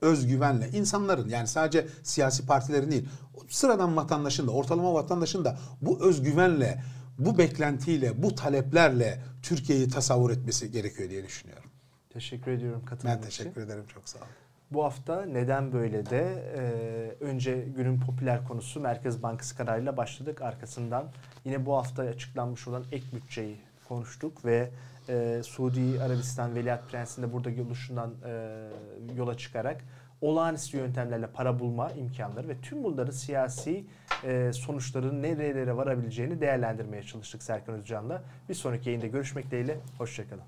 özgüvenle 0.01 0.69
insanların 0.69 1.29
yani 1.29 1.47
sadece 1.47 1.87
siyasi 2.03 2.45
partilerin 2.45 2.91
değil 2.91 3.09
sıradan 3.49 3.95
vatandaşın 3.95 4.47
da 4.47 4.51
ortalama 4.51 4.93
vatandaşın 4.93 5.45
da 5.45 5.57
bu 5.81 6.03
özgüvenle 6.03 6.83
bu 7.19 7.37
beklentiyle 7.37 8.23
bu 8.23 8.35
taleplerle 8.35 9.19
Türkiye'yi 9.41 9.89
tasavvur 9.89 10.31
etmesi 10.31 10.71
gerekiyor 10.71 11.09
diye 11.09 11.23
düşünüyorum. 11.23 11.69
Teşekkür 12.09 12.51
ediyorum 12.51 12.81
için. 12.85 12.99
Ben 13.03 13.21
teşekkür 13.21 13.61
ederim 13.61 13.85
çok 13.93 14.09
sağ 14.09 14.19
olun. 14.19 14.27
Bu 14.71 14.83
hafta 14.83 15.25
neden 15.25 15.73
böyle 15.73 16.05
de 16.05 16.43
e, 16.55 17.23
önce 17.23 17.65
günün 17.75 17.99
popüler 17.99 18.47
konusu 18.47 18.79
Merkez 18.79 19.23
Bankası 19.23 19.57
kararıyla 19.57 19.97
başladık. 19.97 20.41
Arkasından 20.41 21.11
yine 21.45 21.65
bu 21.65 21.75
hafta 21.75 22.03
açıklanmış 22.03 22.67
olan 22.67 22.83
ek 22.91 23.05
bütçeyi 23.13 23.57
konuştuk 23.87 24.45
ve 24.45 24.69
e, 25.09 25.41
Suudi 25.43 26.01
Arabistan 26.01 26.55
Veliaht 26.55 26.91
Prensi'nde 26.91 27.33
burada 27.33 27.63
oluşundan 27.63 28.13
e, 28.25 28.69
yola 29.15 29.37
çıkarak 29.37 29.81
olağanüstü 30.21 30.77
yöntemlerle 30.77 31.27
para 31.27 31.59
bulma 31.59 31.91
imkanları 31.91 32.47
ve 32.47 32.61
tüm 32.61 32.83
bunların 32.83 33.11
siyasi 33.11 33.85
e, 34.23 34.53
sonuçların 34.53 35.21
nerelere 35.21 35.77
varabileceğini 35.77 36.41
değerlendirmeye 36.41 37.03
çalıştık 37.03 37.43
Serkan 37.43 37.75
Özcan'la. 37.75 38.21
Bir 38.49 38.53
sonraki 38.53 38.89
yayında 38.89 39.07
görüşmek 39.07 39.45
dileğiyle. 39.51 39.77
Hoşçakalın. 39.97 40.43